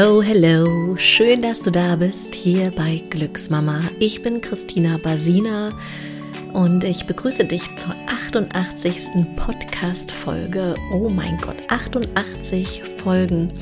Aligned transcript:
Hello, 0.00 0.22
hello. 0.22 0.94
Schön, 0.94 1.42
dass 1.42 1.60
du 1.60 1.72
da 1.72 1.96
bist 1.96 2.32
hier 2.32 2.70
bei 2.70 3.02
Glücksmama. 3.10 3.80
Ich 3.98 4.22
bin 4.22 4.40
Christina 4.40 4.96
Basina 4.96 5.76
und 6.52 6.84
ich 6.84 7.04
begrüße 7.04 7.44
dich 7.44 7.62
zur 7.74 7.96
88. 8.06 9.08
Podcast-Folge. 9.34 10.76
Oh 10.92 11.08
mein 11.08 11.36
Gott, 11.38 11.56
88 11.66 12.84
Folgen. 13.02 13.52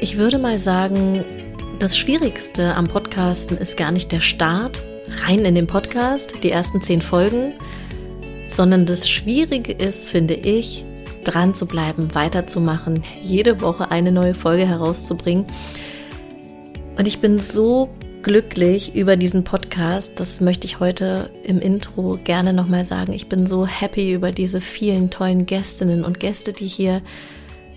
Ich 0.00 0.16
würde 0.16 0.38
mal 0.38 0.58
sagen, 0.58 1.22
das 1.78 1.98
Schwierigste 1.98 2.74
am 2.74 2.86
Podcasten 2.86 3.58
ist 3.58 3.76
gar 3.76 3.90
nicht 3.90 4.12
der 4.12 4.20
Start 4.20 4.80
rein 5.26 5.44
in 5.44 5.54
den 5.54 5.66
Podcast, 5.66 6.42
die 6.42 6.52
ersten 6.52 6.80
zehn 6.80 7.02
Folgen, 7.02 7.52
sondern 8.48 8.86
das 8.86 9.10
Schwierige 9.10 9.74
ist, 9.74 10.08
finde 10.08 10.36
ich, 10.36 10.86
dran 11.26 11.54
zu 11.54 11.66
bleiben, 11.66 12.14
weiterzumachen, 12.14 13.02
jede 13.22 13.60
Woche 13.60 13.90
eine 13.90 14.12
neue 14.12 14.34
Folge 14.34 14.66
herauszubringen. 14.66 15.46
Und 16.96 17.06
ich 17.06 17.20
bin 17.20 17.38
so 17.38 17.94
glücklich 18.22 18.94
über 18.94 19.16
diesen 19.16 19.44
Podcast. 19.44 20.18
Das 20.18 20.40
möchte 20.40 20.66
ich 20.66 20.80
heute 20.80 21.30
im 21.44 21.60
Intro 21.60 22.18
gerne 22.24 22.52
nochmal 22.52 22.84
sagen. 22.84 23.12
Ich 23.12 23.28
bin 23.28 23.46
so 23.46 23.66
happy 23.66 24.12
über 24.12 24.32
diese 24.32 24.60
vielen 24.60 25.10
tollen 25.10 25.46
Gästinnen 25.46 26.04
und 26.04 26.18
Gäste, 26.18 26.52
die 26.52 26.66
hier 26.66 27.02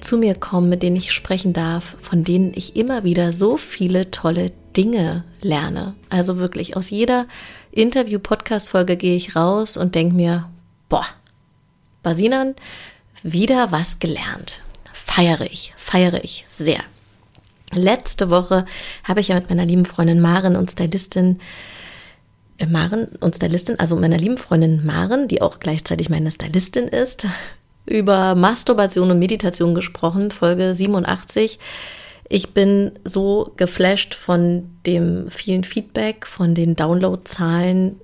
zu 0.01 0.17
mir 0.17 0.35
kommen, 0.35 0.69
mit 0.69 0.81
denen 0.81 0.95
ich 0.95 1.11
sprechen 1.11 1.53
darf, 1.53 1.97
von 2.01 2.23
denen 2.23 2.53
ich 2.55 2.75
immer 2.75 3.03
wieder 3.03 3.31
so 3.31 3.57
viele 3.57 4.11
tolle 4.11 4.47
Dinge 4.75 5.23
lerne. 5.41 5.95
Also 6.09 6.39
wirklich 6.39 6.75
aus 6.77 6.89
jeder 6.89 7.27
Interview-Podcast-Folge 7.71 8.97
gehe 8.97 9.15
ich 9.15 9.35
raus 9.35 9.77
und 9.77 9.95
denke 9.95 10.15
mir, 10.15 10.49
boah, 10.87 11.05
Basinan, 12.01 12.55
wieder 13.23 13.71
was 13.71 13.99
gelernt. 13.99 14.61
Feiere 14.93 15.51
ich, 15.51 15.73
feiere 15.77 16.23
ich 16.23 16.45
sehr. 16.47 16.79
Letzte 17.73 18.29
Woche 18.29 18.65
habe 19.03 19.19
ich 19.19 19.27
ja 19.27 19.35
mit 19.35 19.49
meiner 19.49 19.65
lieben 19.65 19.85
Freundin 19.85 20.19
Maren 20.19 20.55
und 20.55 20.71
Stylistin 20.71 21.39
äh, 22.57 22.65
Maren 22.65 23.07
und 23.19 23.35
Stylistin, 23.35 23.79
also 23.79 23.95
meiner 23.95 24.17
lieben 24.17 24.37
Freundin 24.37 24.85
Maren, 24.85 25.27
die 25.27 25.41
auch 25.41 25.59
gleichzeitig 25.59 26.09
meine 26.09 26.31
Stylistin 26.31 26.87
ist, 26.87 27.27
über 27.85 28.35
Masturbation 28.35 29.11
und 29.11 29.19
Meditation 29.19 29.75
gesprochen, 29.75 30.29
Folge 30.31 30.73
87. 30.73 31.59
Ich 32.27 32.53
bin 32.53 32.91
so 33.03 33.53
geflasht 33.57 34.13
von 34.13 34.69
dem 34.85 35.29
vielen 35.31 35.63
Feedback, 35.63 36.27
von 36.27 36.53
den 36.53 36.75
Downloadzahlen 36.75 37.99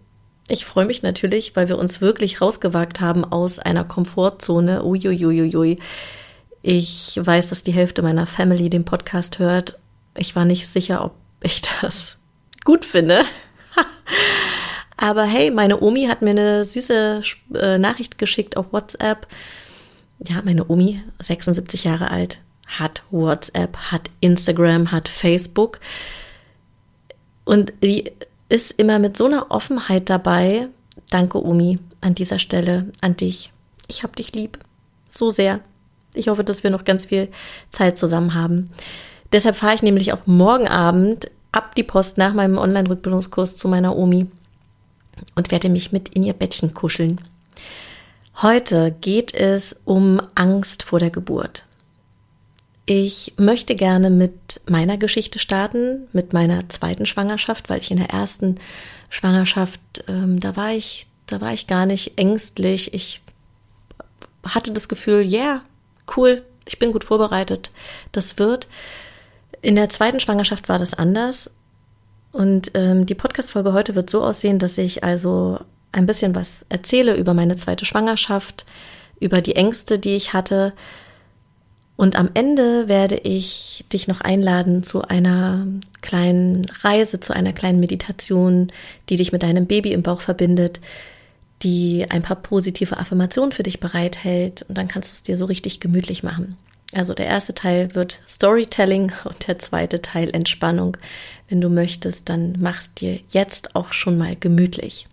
ich 0.48 0.66
freue 0.66 0.86
mich 0.86 1.02
natürlich, 1.02 1.56
weil 1.56 1.70
wir 1.70 1.78
uns 1.78 2.02
wirklich 2.02 2.40
rausgewagt 2.40 3.02
haben 3.02 3.26
aus 3.26 3.58
einer 3.58 3.84
Komfortzone. 3.84 4.84
Uiuiuiui. 4.84 5.80
Ich 6.62 7.20
weiß, 7.22 7.50
dass 7.50 7.64
die 7.64 7.74
Hälfte 7.74 8.02
meiner 8.02 8.28
Family 8.28 8.70
den 8.70 8.86
Podcast 8.86 9.40
hört. 9.40 9.80
Ich 10.18 10.36
war 10.36 10.46
nicht 10.46 10.68
sicher, 10.68 11.04
ob 11.04 11.14
ich 11.42 11.62
das 11.82 12.18
gut 12.64 12.86
finde. 12.86 13.24
Aber 14.98 15.24
hey, 15.24 15.52
meine 15.52 15.82
Omi 15.82 16.06
hat 16.06 16.22
mir 16.22 16.32
eine 16.32 16.66
süße 16.66 17.22
äh, 17.56 17.78
Nachricht 17.78 18.18
geschickt 18.18 18.56
auf 18.56 18.72
WhatsApp. 18.72 19.28
Ja, 20.28 20.42
meine 20.44 20.70
Omi, 20.70 21.02
76 21.20 21.84
Jahre 21.84 22.10
alt, 22.10 22.40
hat 22.68 23.04
WhatsApp, 23.12 23.78
hat 23.92 24.10
Instagram, 24.22 24.92
hat 24.92 25.10
Facebook. 25.10 25.80
Und 27.44 27.74
sie 27.82 28.12
ist 28.50 28.72
immer 28.72 29.00
mit 29.00 29.18
so 29.18 29.26
einer 29.26 29.52
Offenheit 29.52 30.10
dabei. 30.10 30.68
Danke, 31.10 31.44
Omi, 31.44 31.80
an 32.02 32.16
dieser 32.16 32.40
Stelle 32.40 32.92
an 33.02 33.18
dich. 33.18 33.52
Ich 33.88 34.04
hab 34.04 34.16
dich 34.16 34.34
lieb. 34.34 34.60
So 35.10 35.32
sehr. 35.32 35.60
Ich 36.14 36.28
hoffe, 36.28 36.44
dass 36.44 36.64
wir 36.64 36.72
noch 36.72 36.86
ganz 36.86 37.06
viel 37.06 37.30
Zeit 37.70 37.98
zusammen 37.98 38.34
haben. 38.34 38.72
Deshalb 39.32 39.56
fahre 39.56 39.76
ich 39.76 39.84
nämlich 39.84 40.14
auch 40.14 40.28
morgen 40.28 40.68
Abend 40.68 41.30
ab 41.52 41.76
die 41.76 41.84
Post 41.84 42.18
nach 42.18 42.34
meinem 42.34 42.58
Online-Rückbildungskurs 42.58 43.56
zu 43.56 43.68
meiner 43.68 43.96
Omi 43.96 44.28
und 45.36 45.52
werde 45.52 45.70
mich 45.70 45.92
mit 45.92 46.10
in 46.10 46.24
ihr 46.24 46.34
Bettchen 46.34 46.74
kuscheln. 46.74 47.22
Heute 48.42 48.96
geht 49.00 49.34
es 49.34 49.82
um 49.86 50.22
Angst 50.36 50.84
vor 50.84 51.00
der 51.00 51.10
Geburt. 51.10 51.66
Ich 52.86 53.34
möchte 53.38 53.76
gerne 53.76 54.12
mit 54.12 54.62
meiner 54.70 54.98
Geschichte 54.98 55.40
starten, 55.40 56.08
mit 56.14 56.34
meiner 56.34 56.70
zweiten 56.70 57.08
Schwangerschaft, 57.08 57.70
weil 57.70 57.80
ich 57.80 57.90
in 57.90 57.98
der 57.98 58.12
ersten 58.12 58.56
Schwangerschaft, 59.10 59.80
ähm, 60.08 60.40
da 60.40 60.56
war 60.56 60.72
ich, 60.72 61.08
da 61.26 61.42
war 61.42 61.52
ich 61.52 61.66
gar 61.66 61.88
nicht 61.88 62.18
ängstlich. 62.18 62.94
Ich 62.94 63.22
hatte 64.48 64.72
das 64.72 64.88
Gefühl, 64.88 65.22
ja, 65.22 65.40
yeah, 65.40 65.62
cool, 66.16 66.44
ich 66.68 66.78
bin 66.78 66.92
gut 66.92 67.04
vorbereitet, 67.04 67.72
das 68.12 68.38
wird. 68.38 68.68
In 69.62 69.76
der 69.76 69.90
zweiten 69.90 70.20
Schwangerschaft 70.20 70.70
war 70.70 70.78
das 70.78 70.94
anders. 70.94 71.52
Und 72.32 72.72
ähm, 72.76 73.08
die 73.08 73.16
Podcast-Folge 73.16 73.74
heute 73.74 73.96
wird 73.96 74.10
so 74.10 74.24
aussehen, 74.24 74.60
dass 74.60 74.78
ich 74.78 75.04
also 75.04 75.60
ein 75.92 76.06
bisschen 76.06 76.36
was 76.36 76.66
erzähle 76.70 77.16
über 77.16 77.34
meine 77.34 77.56
zweite 77.56 77.86
Schwangerschaft, 77.86 78.66
über 79.20 79.42
die 79.42 79.56
Ängste, 79.56 79.98
die 79.98 80.16
ich 80.18 80.34
hatte, 80.34 80.74
und 81.98 82.18
am 82.18 82.30
Ende 82.34 82.90
werde 82.90 83.16
ich 83.16 83.86
dich 83.92 84.08
noch 84.08 84.22
einladen 84.22 84.84
zu 84.84 85.04
einer 85.04 85.66
kleinen 86.02 86.66
Reise, 86.82 87.20
zu 87.20 87.34
einer 87.34 87.54
kleinen 87.54 87.80
Meditation, 87.80 88.72
die 89.10 89.16
dich 89.16 89.32
mit 89.32 89.44
deinem 89.44 89.66
Baby 89.66 89.94
im 89.94 90.04
Bauch 90.04 90.22
verbindet, 90.22 90.82
die 91.64 92.06
ein 92.10 92.22
paar 92.22 92.36
positive 92.36 92.98
Affirmationen 92.98 93.54
für 93.54 93.64
dich 93.64 93.80
bereithält. 93.80 94.66
Und 94.68 94.78
dann 94.78 94.90
kannst 94.90 95.12
du 95.12 95.14
es 95.14 95.24
dir 95.24 95.38
so 95.38 95.46
richtig 95.46 95.80
gemütlich 95.80 96.22
machen. 96.22 96.58
Also 96.94 97.14
der 97.14 97.28
erste 97.28 97.54
Teil 97.54 97.96
wird 97.96 98.22
Storytelling 98.28 99.12
und 99.24 99.48
der 99.48 99.60
zweite 99.60 100.02
Teil 100.02 100.30
Entspannung. 100.32 100.98
Wenn 101.48 101.62
du 101.62 101.70
möchtest, 101.70 102.28
dann 102.28 102.58
mach's 102.60 102.94
dir 102.94 103.20
jetzt 103.30 103.76
auch 103.76 103.94
schon 103.94 104.18
mal 104.18 104.36
gemütlich. 104.36 105.08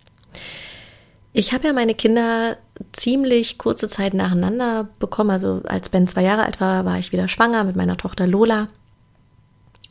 Ich 1.33 1.51
habe 1.51 1.67
ja 1.67 1.73
meine 1.73 1.95
Kinder 1.95 2.57
ziemlich 2.91 3.57
kurze 3.57 3.89
Zeit 3.89 4.13
nacheinander 4.13 4.87
bekommen. 4.99 5.31
Also 5.31 5.61
als 5.65 5.89
Ben 5.89 6.07
zwei 6.07 6.21
Jahre 6.21 6.43
alt 6.43 6.61
war, 6.61 6.85
war 6.85 6.99
ich 6.99 7.11
wieder 7.11 7.27
schwanger 7.27 7.63
mit 7.63 7.75
meiner 7.75 7.97
Tochter 7.97 8.27
Lola. 8.27 8.67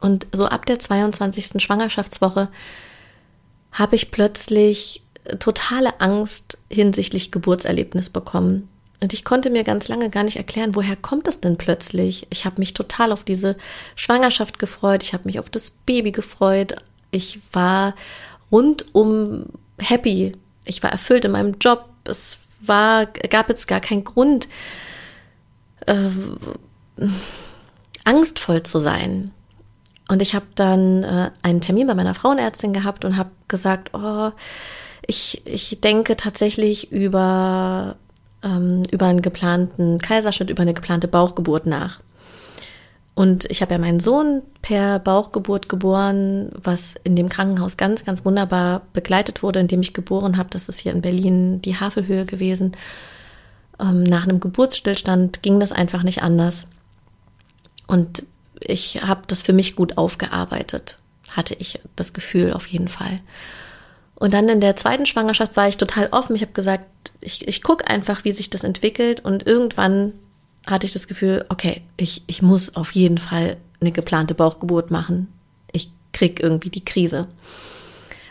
Und 0.00 0.28
so 0.32 0.46
ab 0.46 0.66
der 0.66 0.78
22. 0.78 1.62
Schwangerschaftswoche 1.62 2.48
habe 3.72 3.96
ich 3.96 4.12
plötzlich 4.12 5.02
totale 5.40 6.00
Angst 6.00 6.58
hinsichtlich 6.70 7.32
Geburtserlebnis 7.32 8.10
bekommen. 8.10 8.68
Und 9.00 9.12
ich 9.12 9.24
konnte 9.24 9.50
mir 9.50 9.64
ganz 9.64 9.88
lange 9.88 10.10
gar 10.10 10.22
nicht 10.22 10.36
erklären, 10.36 10.76
woher 10.76 10.94
kommt 10.94 11.26
das 11.26 11.40
denn 11.40 11.56
plötzlich? 11.56 12.26
Ich 12.30 12.44
habe 12.44 12.60
mich 12.60 12.72
total 12.72 13.10
auf 13.10 13.24
diese 13.24 13.56
Schwangerschaft 13.96 14.60
gefreut, 14.60 15.02
ich 15.02 15.12
habe 15.12 15.24
mich 15.24 15.40
auf 15.40 15.50
das 15.50 15.70
Baby 15.70 16.12
gefreut, 16.12 16.76
ich 17.10 17.40
war 17.52 17.94
rundum 18.52 19.46
happy 19.78 20.32
ich 20.64 20.82
war 20.82 20.90
erfüllt 20.90 21.24
in 21.24 21.32
meinem 21.32 21.54
Job. 21.60 21.88
Es 22.04 22.38
war, 22.60 23.06
gab 23.06 23.48
jetzt 23.48 23.68
gar 23.68 23.80
keinen 23.80 24.04
Grund, 24.04 24.48
äh, 25.86 26.10
angstvoll 28.04 28.62
zu 28.62 28.78
sein. 28.78 29.32
Und 30.08 30.22
ich 30.22 30.34
habe 30.34 30.46
dann 30.54 31.04
äh, 31.04 31.30
einen 31.42 31.60
Termin 31.60 31.86
bei 31.86 31.94
meiner 31.94 32.14
Frauenärztin 32.14 32.72
gehabt 32.72 33.04
und 33.04 33.16
habe 33.16 33.30
gesagt, 33.48 33.94
oh, 33.94 34.30
ich, 35.06 35.42
ich 35.46 35.80
denke 35.80 36.16
tatsächlich 36.16 36.92
über, 36.92 37.96
ähm, 38.42 38.82
über 38.90 39.06
einen 39.06 39.22
geplanten 39.22 39.98
Kaiserschnitt, 39.98 40.50
über 40.50 40.62
eine 40.62 40.74
geplante 40.74 41.08
Bauchgeburt 41.08 41.66
nach. 41.66 42.00
Und 43.14 43.50
ich 43.50 43.62
habe 43.62 43.72
ja 43.72 43.78
meinen 43.78 44.00
Sohn 44.00 44.42
per 44.62 45.00
Bauchgeburt 45.00 45.68
geboren, 45.68 46.50
was 46.54 46.94
in 47.02 47.16
dem 47.16 47.28
Krankenhaus 47.28 47.76
ganz, 47.76 48.04
ganz 48.04 48.24
wunderbar 48.24 48.82
begleitet 48.92 49.42
wurde, 49.42 49.58
in 49.58 49.66
dem 49.66 49.80
ich 49.80 49.92
geboren 49.92 50.36
habe. 50.36 50.50
Das 50.50 50.68
ist 50.68 50.78
hier 50.78 50.92
in 50.92 51.02
Berlin 51.02 51.60
die 51.60 51.78
Havelhöhe 51.78 52.24
gewesen. 52.24 52.72
Ähm, 53.80 54.04
nach 54.04 54.22
einem 54.22 54.38
Geburtsstillstand 54.38 55.42
ging 55.42 55.58
das 55.58 55.72
einfach 55.72 56.04
nicht 56.04 56.22
anders. 56.22 56.68
Und 57.88 58.22
ich 58.60 59.02
habe 59.02 59.22
das 59.26 59.42
für 59.42 59.52
mich 59.52 59.74
gut 59.74 59.98
aufgearbeitet, 59.98 60.98
hatte 61.32 61.54
ich 61.58 61.80
das 61.96 62.12
Gefühl 62.12 62.52
auf 62.52 62.66
jeden 62.66 62.88
Fall. 62.88 63.20
Und 64.14 64.32
dann 64.32 64.48
in 64.48 64.60
der 64.60 64.76
zweiten 64.76 65.06
Schwangerschaft 65.06 65.56
war 65.56 65.66
ich 65.66 65.76
total 65.76 66.08
offen. 66.12 66.36
Ich 66.36 66.42
habe 66.42 66.52
gesagt, 66.52 66.84
ich, 67.20 67.48
ich 67.48 67.62
gucke 67.62 67.88
einfach, 67.88 68.24
wie 68.24 68.30
sich 68.30 68.50
das 68.50 68.62
entwickelt. 68.62 69.24
Und 69.24 69.44
irgendwann 69.44 70.12
hatte 70.64 70.86
ich 70.86 70.92
das 70.92 71.08
Gefühl, 71.08 71.44
okay, 71.48 71.82
ich, 71.96 72.22
ich 72.28 72.40
muss 72.40 72.76
auf 72.76 72.92
jeden 72.92 73.18
Fall 73.18 73.56
eine 73.82 73.92
geplante 73.92 74.34
Bauchgeburt 74.34 74.90
machen. 74.90 75.28
Ich 75.72 75.92
krieg 76.12 76.40
irgendwie 76.40 76.70
die 76.70 76.84
Krise. 76.84 77.28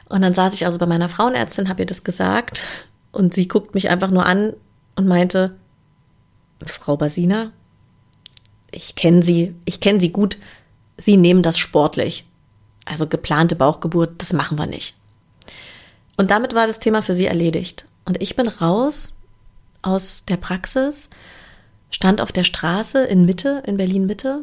Und 0.10 0.22
dann 0.22 0.34
saß 0.34 0.54
ich 0.54 0.66
also 0.66 0.80
bei 0.80 0.86
meiner 0.86 1.10
Frauenärztin, 1.10 1.70
habe 1.70 1.84
ihr 1.84 1.86
das 1.86 2.04
gesagt 2.04 2.64
und 3.12 3.34
sie 3.34 3.48
guckt 3.48 3.76
mich 3.76 3.90
einfach 3.90 4.12
nur 4.12 4.26
an 4.26 4.54
und 4.96 5.08
meinte, 5.08 5.56
Frau 6.66 6.98
Basina, 6.98 7.52
ich 8.72 8.96
kenne 8.96 9.24
Sie, 9.24 9.56
ich 9.66 9.80
kenne 9.80 10.00
Sie 10.00 10.12
gut, 10.12 10.38
Sie 10.98 11.18
nehmen 11.18 11.44
das 11.44 11.58
sportlich. 11.58 12.26
Also 12.86 13.08
geplante 13.08 13.56
Bauchgeburt, 13.56 14.14
das 14.18 14.34
machen 14.34 14.58
wir 14.58 14.66
nicht. 14.66 14.96
Und 16.18 16.32
damit 16.32 16.54
war 16.54 16.68
das 16.68 16.80
Thema 16.80 17.02
für 17.02 17.16
sie 17.16 17.26
erledigt. 17.26 17.86
Und 18.06 18.22
ich 18.22 18.36
bin 18.36 18.48
raus 18.48 19.14
aus 19.82 20.26
der 20.26 20.38
Praxis 20.38 21.10
stand 21.90 22.22
auf 22.22 22.32
der 22.32 22.44
Straße 22.44 23.04
in 23.06 23.26
Mitte, 23.26 23.64
in 23.66 23.78
Berlin 23.78 24.06
Mitte 24.06 24.42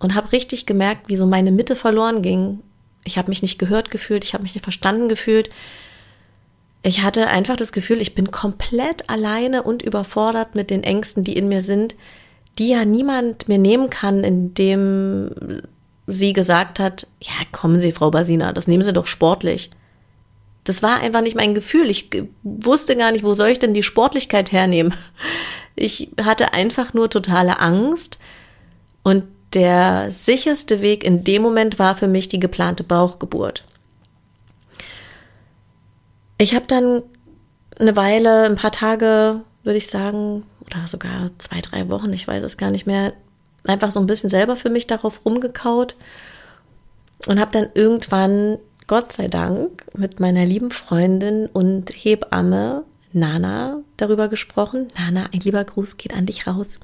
und 0.00 0.14
habe 0.14 0.32
richtig 0.32 0.66
gemerkt, 0.66 1.08
wie 1.08 1.16
so 1.16 1.26
meine 1.26 1.52
Mitte 1.52 1.76
verloren 1.76 2.22
ging. 2.22 2.60
Ich 3.04 3.16
habe 3.16 3.28
mich 3.28 3.42
nicht 3.42 3.58
gehört 3.58 3.90
gefühlt, 3.90 4.24
ich 4.24 4.34
habe 4.34 4.42
mich 4.42 4.54
nicht 4.54 4.64
verstanden 4.64 5.08
gefühlt. 5.08 5.50
Ich 6.82 7.02
hatte 7.02 7.28
einfach 7.28 7.56
das 7.56 7.72
Gefühl, 7.72 8.00
ich 8.00 8.14
bin 8.14 8.30
komplett 8.30 9.08
alleine 9.08 9.62
und 9.62 9.82
überfordert 9.82 10.54
mit 10.54 10.70
den 10.70 10.82
Ängsten, 10.82 11.22
die 11.22 11.36
in 11.36 11.48
mir 11.48 11.60
sind, 11.60 11.94
die 12.58 12.68
ja 12.68 12.84
niemand 12.84 13.48
mir 13.48 13.58
nehmen 13.58 13.90
kann, 13.90 14.24
indem 14.24 15.62
sie 16.06 16.32
gesagt 16.32 16.80
hat, 16.80 17.06
ja, 17.20 17.32
kommen 17.52 17.78
Sie, 17.78 17.92
Frau 17.92 18.10
Basina, 18.10 18.52
das 18.52 18.66
nehmen 18.66 18.82
Sie 18.82 18.92
doch 18.92 19.06
sportlich. 19.06 19.70
Das 20.64 20.82
war 20.82 21.00
einfach 21.00 21.20
nicht 21.20 21.36
mein 21.36 21.54
Gefühl. 21.54 21.88
Ich 21.88 22.10
wusste 22.42 22.96
gar 22.96 23.12
nicht, 23.12 23.24
wo 23.24 23.34
soll 23.34 23.48
ich 23.48 23.58
denn 23.58 23.74
die 23.74 23.82
Sportlichkeit 23.82 24.50
hernehmen. 24.52 24.94
Ich 25.76 26.10
hatte 26.22 26.52
einfach 26.52 26.92
nur 26.94 27.08
totale 27.08 27.60
Angst 27.60 28.18
und 29.02 29.24
der 29.54 30.10
sicherste 30.10 30.80
Weg 30.80 31.04
in 31.04 31.24
dem 31.24 31.42
Moment 31.42 31.78
war 31.78 31.94
für 31.94 32.08
mich 32.08 32.28
die 32.28 32.40
geplante 32.40 32.84
Bauchgeburt. 32.84 33.64
Ich 36.38 36.54
habe 36.54 36.66
dann 36.66 37.02
eine 37.78 37.96
Weile, 37.96 38.44
ein 38.44 38.56
paar 38.56 38.72
Tage, 38.72 39.40
würde 39.62 39.76
ich 39.76 39.88
sagen, 39.88 40.44
oder 40.66 40.86
sogar 40.86 41.30
zwei, 41.38 41.60
drei 41.60 41.88
Wochen, 41.88 42.12
ich 42.12 42.26
weiß 42.26 42.42
es 42.44 42.56
gar 42.56 42.70
nicht 42.70 42.86
mehr, 42.86 43.12
einfach 43.66 43.90
so 43.90 44.00
ein 44.00 44.06
bisschen 44.06 44.30
selber 44.30 44.56
für 44.56 44.70
mich 44.70 44.86
darauf 44.86 45.24
rumgekaut 45.24 45.96
und 47.26 47.40
habe 47.40 47.50
dann 47.52 47.68
irgendwann, 47.74 48.58
Gott 48.86 49.12
sei 49.12 49.28
Dank, 49.28 49.84
mit 49.94 50.20
meiner 50.20 50.44
lieben 50.44 50.70
Freundin 50.70 51.46
und 51.46 51.90
Hebamme 51.90 52.84
Nana 53.12 53.82
darüber 53.96 54.28
gesprochen. 54.28 54.88
Nana, 54.98 55.28
ein 55.32 55.40
lieber 55.40 55.62
Gruß 55.64 55.96
geht 55.96 56.14
an 56.14 56.26
dich 56.26 56.46
raus. 56.46 56.78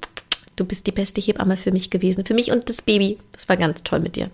Du 0.57 0.65
bist 0.65 0.87
die 0.87 0.91
beste 0.91 1.21
Hebamme 1.21 1.55
für 1.55 1.71
mich 1.71 1.89
gewesen, 1.89 2.25
für 2.25 2.33
mich 2.33 2.51
und 2.51 2.67
das 2.67 2.81
Baby. 2.81 3.17
Das 3.31 3.47
war 3.47 3.55
ganz 3.55 3.83
toll 3.83 3.99
mit 3.99 4.17
dir. 4.17 4.29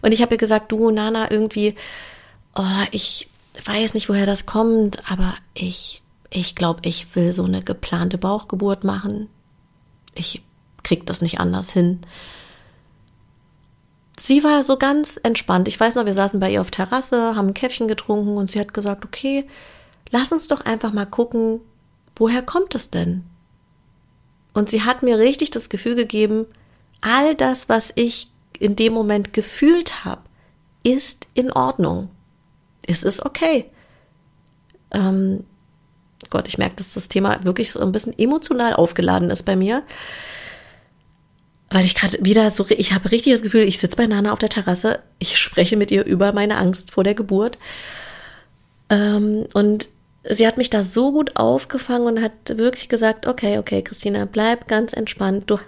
Und 0.00 0.12
ich 0.12 0.22
habe 0.22 0.34
ihr 0.34 0.38
gesagt, 0.38 0.72
du 0.72 0.90
Nana, 0.90 1.30
irgendwie, 1.30 1.74
oh, 2.54 2.84
ich 2.92 3.28
weiß 3.64 3.94
nicht, 3.94 4.08
woher 4.08 4.26
das 4.26 4.46
kommt, 4.46 5.10
aber 5.10 5.34
ich, 5.54 6.02
ich 6.30 6.54
glaube, 6.54 6.80
ich 6.84 7.14
will 7.14 7.32
so 7.32 7.44
eine 7.44 7.62
geplante 7.62 8.16
Bauchgeburt 8.16 8.84
machen. 8.84 9.28
Ich 10.14 10.42
krieg 10.82 11.04
das 11.04 11.20
nicht 11.20 11.40
anders 11.40 11.72
hin. 11.72 12.00
Sie 14.18 14.44
war 14.44 14.64
so 14.64 14.76
ganz 14.76 15.18
entspannt. 15.22 15.66
Ich 15.66 15.80
weiß 15.80 15.96
noch, 15.96 16.06
wir 16.06 16.14
saßen 16.14 16.40
bei 16.40 16.52
ihr 16.52 16.60
auf 16.60 16.70
Terrasse, 16.70 17.34
haben 17.34 17.48
ein 17.48 17.54
Käffchen 17.54 17.88
getrunken 17.88 18.36
und 18.36 18.50
sie 18.50 18.60
hat 18.60 18.74
gesagt, 18.74 19.04
okay, 19.04 19.46
lass 20.10 20.30
uns 20.30 20.46
doch 20.46 20.60
einfach 20.60 20.92
mal 20.92 21.06
gucken, 21.06 21.60
woher 22.16 22.42
kommt 22.42 22.74
es 22.74 22.90
denn? 22.90 23.24
Und 24.52 24.70
sie 24.70 24.82
hat 24.82 25.02
mir 25.02 25.18
richtig 25.18 25.50
das 25.50 25.68
Gefühl 25.68 25.94
gegeben, 25.94 26.46
all 27.00 27.34
das, 27.34 27.68
was 27.68 27.92
ich 27.94 28.30
in 28.58 28.76
dem 28.76 28.92
Moment 28.92 29.32
gefühlt 29.32 30.04
habe, 30.04 30.22
ist 30.82 31.28
in 31.34 31.52
Ordnung. 31.52 32.10
Es 32.86 33.02
ist 33.02 33.24
okay. 33.24 33.66
Ähm, 34.90 35.44
Gott, 36.30 36.48
ich 36.48 36.58
merke, 36.58 36.76
dass 36.76 36.94
das 36.94 37.08
Thema 37.08 37.44
wirklich 37.44 37.72
so 37.72 37.80
ein 37.80 37.92
bisschen 37.92 38.18
emotional 38.18 38.74
aufgeladen 38.74 39.30
ist 39.30 39.44
bei 39.44 39.56
mir 39.56 39.82
weil 41.70 41.84
ich 41.84 41.94
gerade 41.94 42.18
wieder 42.20 42.50
so, 42.50 42.66
ich 42.68 42.92
habe 42.92 43.12
richtig 43.12 43.32
das 43.32 43.42
Gefühl, 43.42 43.62
ich 43.62 43.78
sitze 43.78 43.96
bei 43.96 44.06
Nana 44.06 44.32
auf 44.32 44.40
der 44.40 44.48
Terrasse, 44.48 44.98
ich 45.20 45.38
spreche 45.38 45.76
mit 45.76 45.92
ihr 45.92 46.04
über 46.04 46.32
meine 46.32 46.58
Angst 46.58 46.90
vor 46.90 47.04
der 47.04 47.14
Geburt. 47.14 47.58
Ähm, 48.88 49.46
und 49.54 49.86
sie 50.28 50.46
hat 50.46 50.58
mich 50.58 50.70
da 50.70 50.84
so 50.84 51.12
gut 51.12 51.36
aufgefangen 51.36 52.06
und 52.06 52.22
hat 52.22 52.58
wirklich 52.58 52.88
gesagt, 52.88 53.26
okay, 53.26 53.58
okay, 53.58 53.82
Christina, 53.82 54.26
bleib 54.26 54.68
ganz 54.68 54.92
entspannt. 54.92 55.44
Du, 55.50 55.58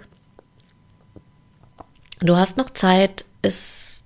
du 2.19 2.35
hast 2.35 2.57
noch 2.57 2.69
Zeit. 2.69 3.25
Es, 3.41 4.05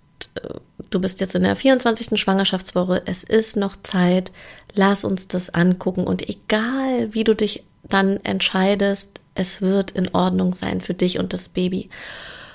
du 0.90 1.00
bist 1.00 1.20
jetzt 1.20 1.36
in 1.36 1.44
der 1.44 1.56
24. 1.56 2.20
Schwangerschaftswoche. 2.20 3.02
Es 3.06 3.24
ist 3.24 3.58
noch 3.58 3.76
Zeit. 3.84 4.32
Lass 4.74 5.04
uns 5.04 5.28
das 5.28 5.54
angucken. 5.54 6.06
Und 6.06 6.28
egal, 6.30 7.14
wie 7.14 7.24
du 7.24 7.36
dich 7.36 7.64
dann 7.84 8.18
entscheidest, 8.24 9.20
es 9.36 9.62
wird 9.62 9.92
in 9.92 10.14
Ordnung 10.14 10.54
sein 10.54 10.82
für 10.82 10.94
dich 10.94 11.20
und 11.20 11.34
das 11.34 11.50
Baby. 11.50 11.90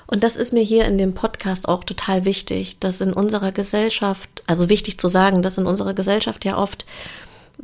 Und 0.07 0.25
das 0.25 0.37
ist 0.37 0.53
mir 0.53 0.63
hier 0.63 0.85
in 0.85 0.99
dem 0.99 1.15
Podcast 1.15 1.69
auch 1.69 1.85
total 1.85 2.25
wichtig, 2.25 2.79
dass 2.81 3.01
in 3.01 3.13
unserer 3.13 3.53
Gesellschaft, 3.53 4.43
also 4.47 4.69
wichtig 4.69 4.99
zu 4.99 5.09
sagen, 5.09 5.43
dass 5.43 5.59
in 5.59 5.67
unserer 5.67 5.95
Gesellschaft 5.95 6.45
ja 6.45 6.59
oft 6.59 6.85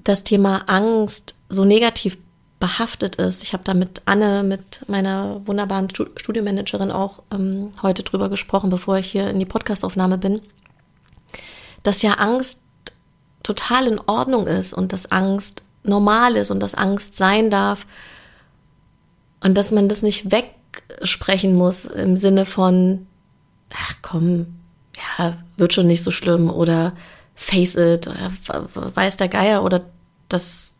das 0.04 0.24
Thema 0.24 0.68
Angst 0.68 1.34
so 1.48 1.64
negativ 1.64 2.18
behaftet 2.60 3.16
ist. 3.16 3.42
Ich 3.42 3.52
habe 3.52 3.62
da 3.64 3.74
mit 3.74 4.02
Anne, 4.06 4.42
mit 4.42 4.88
meiner 4.88 5.46
wunderbaren 5.46 5.88
Studiomanagerin 5.90 6.90
auch 6.90 7.22
ähm, 7.32 7.70
heute 7.82 8.02
drüber 8.02 8.28
gesprochen, 8.28 8.70
bevor 8.70 8.98
ich 8.98 9.10
hier 9.10 9.28
in 9.30 9.38
die 9.38 9.46
Podcastaufnahme 9.46 10.18
bin, 10.18 10.40
dass 11.82 12.02
ja 12.02 12.14
Angst 12.14 12.62
total 13.42 13.86
in 13.86 14.00
Ordnung 14.00 14.46
ist 14.46 14.74
und 14.74 14.92
dass 14.92 15.10
Angst 15.12 15.62
normal 15.84 16.36
ist 16.36 16.50
und 16.50 16.60
dass 16.60 16.74
Angst 16.74 17.14
sein 17.14 17.50
darf 17.50 17.86
und 19.40 19.56
dass 19.56 19.70
man 19.70 19.88
das 19.88 20.02
nicht 20.02 20.30
wegsprechen 20.32 21.54
muss 21.54 21.84
im 21.84 22.16
Sinne 22.16 22.44
von, 22.44 23.06
ach 23.72 23.94
komm, 24.02 24.58
ja, 25.18 25.38
wird 25.56 25.72
schon 25.72 25.86
nicht 25.86 26.02
so 26.02 26.10
schlimm 26.10 26.50
oder 26.50 26.92
face 27.38 27.76
it, 27.76 28.10
weiß 28.72 29.16
der 29.16 29.28
Geier 29.28 29.62
oder 29.62 29.84
dass 30.28 30.74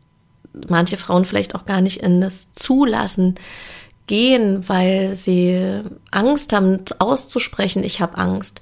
manche 0.69 0.97
Frauen 0.97 1.25
vielleicht 1.25 1.55
auch 1.55 1.65
gar 1.65 1.81
nicht 1.81 1.99
in 2.03 2.21
das 2.21 2.53
Zulassen 2.53 3.37
gehen, 4.09 4.69
weil 4.69 5.15
sie 5.15 5.83
Angst 6.11 6.53
haben 6.53 6.81
auszusprechen, 6.99 7.85
ich 7.85 8.01
habe 8.01 8.19
Angst. 8.19 8.61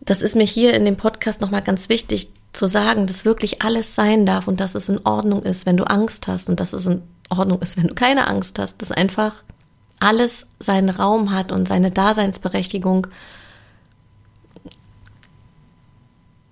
Das 0.00 0.22
ist 0.22 0.34
mir 0.34 0.44
hier 0.44 0.74
in 0.74 0.84
dem 0.84 0.96
Podcast 0.96 1.40
nochmal 1.40 1.62
ganz 1.62 1.88
wichtig 1.88 2.30
zu 2.52 2.66
sagen, 2.66 3.06
dass 3.06 3.24
wirklich 3.24 3.62
alles 3.62 3.94
sein 3.94 4.26
darf 4.26 4.48
und 4.48 4.58
dass 4.58 4.74
es 4.74 4.88
in 4.88 5.06
Ordnung 5.06 5.44
ist, 5.44 5.66
wenn 5.66 5.76
du 5.76 5.84
Angst 5.84 6.26
hast 6.26 6.50
und 6.50 6.58
dass 6.58 6.72
es 6.72 6.86
in 6.86 7.02
Ordnung 7.28 7.62
ist, 7.62 7.76
wenn 7.76 7.86
du 7.86 7.94
keine 7.94 8.26
Angst 8.26 8.58
hast, 8.58 8.82
dass 8.82 8.90
einfach 8.90 9.44
alles 10.00 10.48
seinen 10.58 10.90
Raum 10.90 11.30
hat 11.30 11.52
und 11.52 11.68
seine 11.68 11.92
Daseinsberechtigung. 11.92 13.06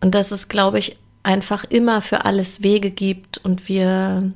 Und 0.05 0.15
dass 0.15 0.33
es, 0.33 0.49
glaube 0.49 0.79
ich, 0.79 0.99
einfach 1.23 1.65
immer 1.65 2.03
für 2.03 2.27
alles 2.27 2.63
Wege 2.63 2.91
gibt 2.91 3.39
und 3.39 3.71
wir, 3.71 4.35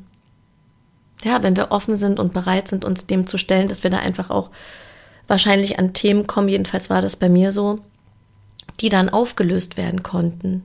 ja, 1.22 1.42
wenn 1.42 1.56
wir 1.56 1.72
offen 1.72 1.96
sind 1.96 2.18
und 2.18 2.32
bereit 2.32 2.68
sind, 2.68 2.86
uns 2.86 3.06
dem 3.06 3.26
zu 3.26 3.36
stellen, 3.36 3.68
dass 3.68 3.82
wir 3.82 3.90
da 3.90 3.98
einfach 3.98 4.30
auch 4.30 4.50
wahrscheinlich 5.26 5.78
an 5.78 5.92
Themen 5.92 6.26
kommen, 6.26 6.48
jedenfalls 6.48 6.88
war 6.88 7.02
das 7.02 7.16
bei 7.16 7.28
mir 7.28 7.52
so, 7.52 7.80
die 8.80 8.88
dann 8.88 9.10
aufgelöst 9.10 9.76
werden 9.76 10.02
konnten. 10.02 10.64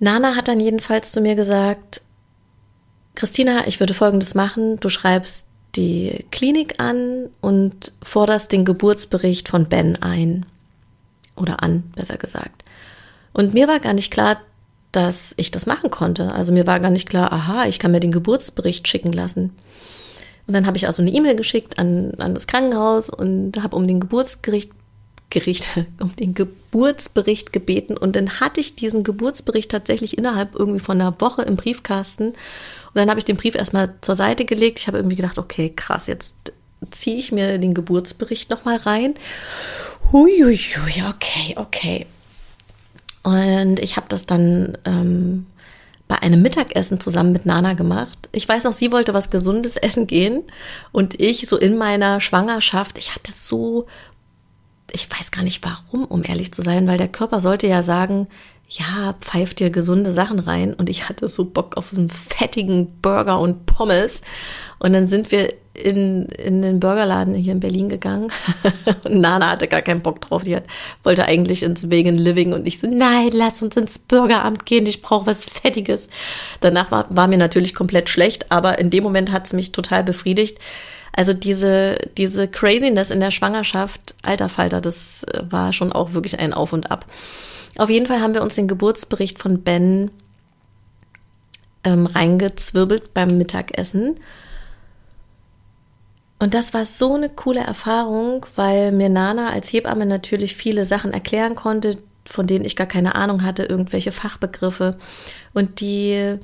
Nana 0.00 0.34
hat 0.34 0.48
dann 0.48 0.58
jedenfalls 0.58 1.12
zu 1.12 1.20
mir 1.20 1.36
gesagt, 1.36 2.00
Christina, 3.14 3.68
ich 3.68 3.78
würde 3.78 3.94
Folgendes 3.94 4.34
machen. 4.34 4.80
Du 4.80 4.88
schreibst 4.88 5.46
die 5.76 6.26
Klinik 6.32 6.80
an 6.80 7.28
und 7.40 7.92
forderst 8.02 8.50
den 8.50 8.64
Geburtsbericht 8.64 9.48
von 9.48 9.68
Ben 9.68 10.02
ein. 10.02 10.46
Oder 11.36 11.62
an, 11.62 11.92
besser 11.94 12.16
gesagt. 12.16 12.64
Und 13.32 13.54
mir 13.54 13.68
war 13.68 13.80
gar 13.80 13.94
nicht 13.94 14.12
klar, 14.12 14.38
dass 14.92 15.34
ich 15.36 15.50
das 15.50 15.66
machen 15.66 15.90
konnte. 15.90 16.32
Also 16.32 16.52
mir 16.52 16.66
war 16.66 16.80
gar 16.80 16.90
nicht 16.90 17.08
klar, 17.08 17.32
aha, 17.32 17.66
ich 17.66 17.78
kann 17.78 17.92
mir 17.92 18.00
den 18.00 18.12
Geburtsbericht 18.12 18.86
schicken 18.86 19.12
lassen. 19.12 19.50
Und 20.46 20.54
dann 20.54 20.66
habe 20.66 20.76
ich 20.76 20.86
also 20.86 21.02
eine 21.02 21.12
E-Mail 21.12 21.36
geschickt 21.36 21.78
an, 21.78 22.12
an 22.18 22.34
das 22.34 22.46
Krankenhaus 22.46 23.08
und 23.08 23.62
habe 23.62 23.76
um 23.76 23.86
den 23.86 24.00
Geburtsgericht 24.00 24.72
Gericht, 25.30 25.66
um 26.00 26.14
den 26.14 26.34
Geburtsbericht 26.34 27.52
gebeten. 27.52 27.96
Und 27.96 28.16
dann 28.16 28.40
hatte 28.40 28.60
ich 28.60 28.76
diesen 28.76 29.02
Geburtsbericht 29.02 29.70
tatsächlich 29.70 30.18
innerhalb 30.18 30.54
irgendwie 30.54 30.80
von 30.80 31.00
einer 31.00 31.20
Woche 31.20 31.42
im 31.42 31.56
Briefkasten 31.56 32.34
und 32.94 32.98
dann 32.98 33.08
habe 33.08 33.18
ich 33.18 33.24
den 33.24 33.36
Brief 33.36 33.54
erstmal 33.54 33.94
zur 34.02 34.16
Seite 34.16 34.44
gelegt. 34.44 34.78
Ich 34.78 34.86
habe 34.86 34.98
irgendwie 34.98 35.16
gedacht, 35.16 35.38
okay, 35.38 35.72
krass, 35.74 36.06
jetzt 36.06 36.52
ziehe 36.90 37.16
ich 37.16 37.32
mir 37.32 37.58
den 37.58 37.72
Geburtsbericht 37.72 38.50
nochmal 38.50 38.76
rein. 38.76 39.14
Huiuiui, 40.12 41.02
okay, 41.08 41.54
okay. 41.56 42.06
Und 43.22 43.78
ich 43.78 43.96
habe 43.96 44.06
das 44.08 44.26
dann 44.26 44.76
ähm, 44.84 45.46
bei 46.08 46.20
einem 46.20 46.42
Mittagessen 46.42 47.00
zusammen 47.00 47.32
mit 47.32 47.46
Nana 47.46 47.74
gemacht. 47.74 48.28
Ich 48.32 48.48
weiß 48.48 48.64
noch, 48.64 48.72
sie 48.72 48.92
wollte 48.92 49.14
was 49.14 49.30
Gesundes 49.30 49.76
essen 49.78 50.06
gehen 50.06 50.42
und 50.92 51.18
ich 51.20 51.48
so 51.48 51.56
in 51.56 51.78
meiner 51.78 52.20
Schwangerschaft, 52.20 52.98
ich 52.98 53.14
hatte 53.14 53.32
so, 53.32 53.86
ich 54.90 55.08
weiß 55.10 55.30
gar 55.30 55.42
nicht 55.42 55.64
warum, 55.64 56.04
um 56.04 56.22
ehrlich 56.24 56.52
zu 56.52 56.62
sein, 56.62 56.86
weil 56.86 56.98
der 56.98 57.08
Körper 57.08 57.40
sollte 57.40 57.66
ja 57.66 57.82
sagen, 57.82 58.28
ja, 58.78 59.14
pfeift 59.20 59.60
dir 59.60 59.70
gesunde 59.70 60.12
Sachen 60.12 60.38
rein. 60.38 60.72
Und 60.72 60.88
ich 60.88 61.08
hatte 61.08 61.28
so 61.28 61.44
Bock 61.44 61.76
auf 61.76 61.92
einen 61.92 62.08
fettigen 62.08 63.00
Burger 63.02 63.38
und 63.38 63.66
Pommes. 63.66 64.22
Und 64.78 64.94
dann 64.94 65.06
sind 65.06 65.30
wir 65.30 65.52
in, 65.74 66.26
in 66.26 66.62
den 66.62 66.80
Burgerladen 66.80 67.34
hier 67.34 67.52
in 67.52 67.60
Berlin 67.60 67.90
gegangen. 67.90 68.30
und 69.04 69.14
Nana 69.20 69.50
hatte 69.50 69.68
gar 69.68 69.82
keinen 69.82 70.00
Bock 70.00 70.22
drauf. 70.22 70.44
Die 70.44 70.56
hat, 70.56 70.64
wollte 71.02 71.26
eigentlich 71.26 71.62
ins 71.62 71.90
Vegan 71.90 72.14
Living. 72.14 72.54
Und 72.54 72.66
ich 72.66 72.78
so, 72.78 72.86
nein, 72.86 73.28
lass 73.32 73.60
uns 73.60 73.76
ins 73.76 73.98
Burgeramt 73.98 74.64
gehen. 74.64 74.86
Ich 74.86 75.02
brauche 75.02 75.26
was 75.26 75.44
Fettiges. 75.44 76.08
Danach 76.60 76.90
war, 76.90 77.06
war 77.10 77.28
mir 77.28 77.38
natürlich 77.38 77.74
komplett 77.74 78.08
schlecht. 78.08 78.50
Aber 78.50 78.78
in 78.78 78.88
dem 78.88 79.04
Moment 79.04 79.32
hat 79.32 79.46
es 79.46 79.52
mich 79.52 79.72
total 79.72 80.02
befriedigt. 80.02 80.58
Also 81.14 81.34
diese, 81.34 81.98
diese 82.16 82.48
Craziness 82.48 83.10
in 83.10 83.20
der 83.20 83.30
Schwangerschaft, 83.30 84.14
alter 84.22 84.48
Falter, 84.48 84.80
das 84.80 85.24
äh, 85.24 85.42
war 85.50 85.74
schon 85.74 85.92
auch 85.92 86.14
wirklich 86.14 86.38
ein 86.38 86.54
Auf 86.54 86.72
und 86.72 86.90
Ab. 86.90 87.04
Auf 87.78 87.90
jeden 87.90 88.06
Fall 88.06 88.20
haben 88.20 88.34
wir 88.34 88.42
uns 88.42 88.54
den 88.54 88.68
Geburtsbericht 88.68 89.38
von 89.38 89.62
Ben 89.62 90.10
ähm, 91.84 92.06
reingezwirbelt 92.06 93.14
beim 93.14 93.38
Mittagessen. 93.38 94.16
Und 96.38 96.54
das 96.54 96.74
war 96.74 96.84
so 96.84 97.14
eine 97.14 97.28
coole 97.28 97.60
Erfahrung, 97.60 98.44
weil 98.56 98.92
mir 98.92 99.08
Nana 99.08 99.50
als 99.50 99.72
Hebamme 99.72 100.06
natürlich 100.06 100.56
viele 100.56 100.84
Sachen 100.84 101.12
erklären 101.12 101.54
konnte, 101.54 101.96
von 102.26 102.46
denen 102.46 102.64
ich 102.64 102.76
gar 102.76 102.86
keine 102.86 103.14
Ahnung 103.14 103.44
hatte, 103.44 103.64
irgendwelche 103.64 104.12
Fachbegriffe. 104.12 104.98
Und 105.54 105.80
die, 105.80 106.38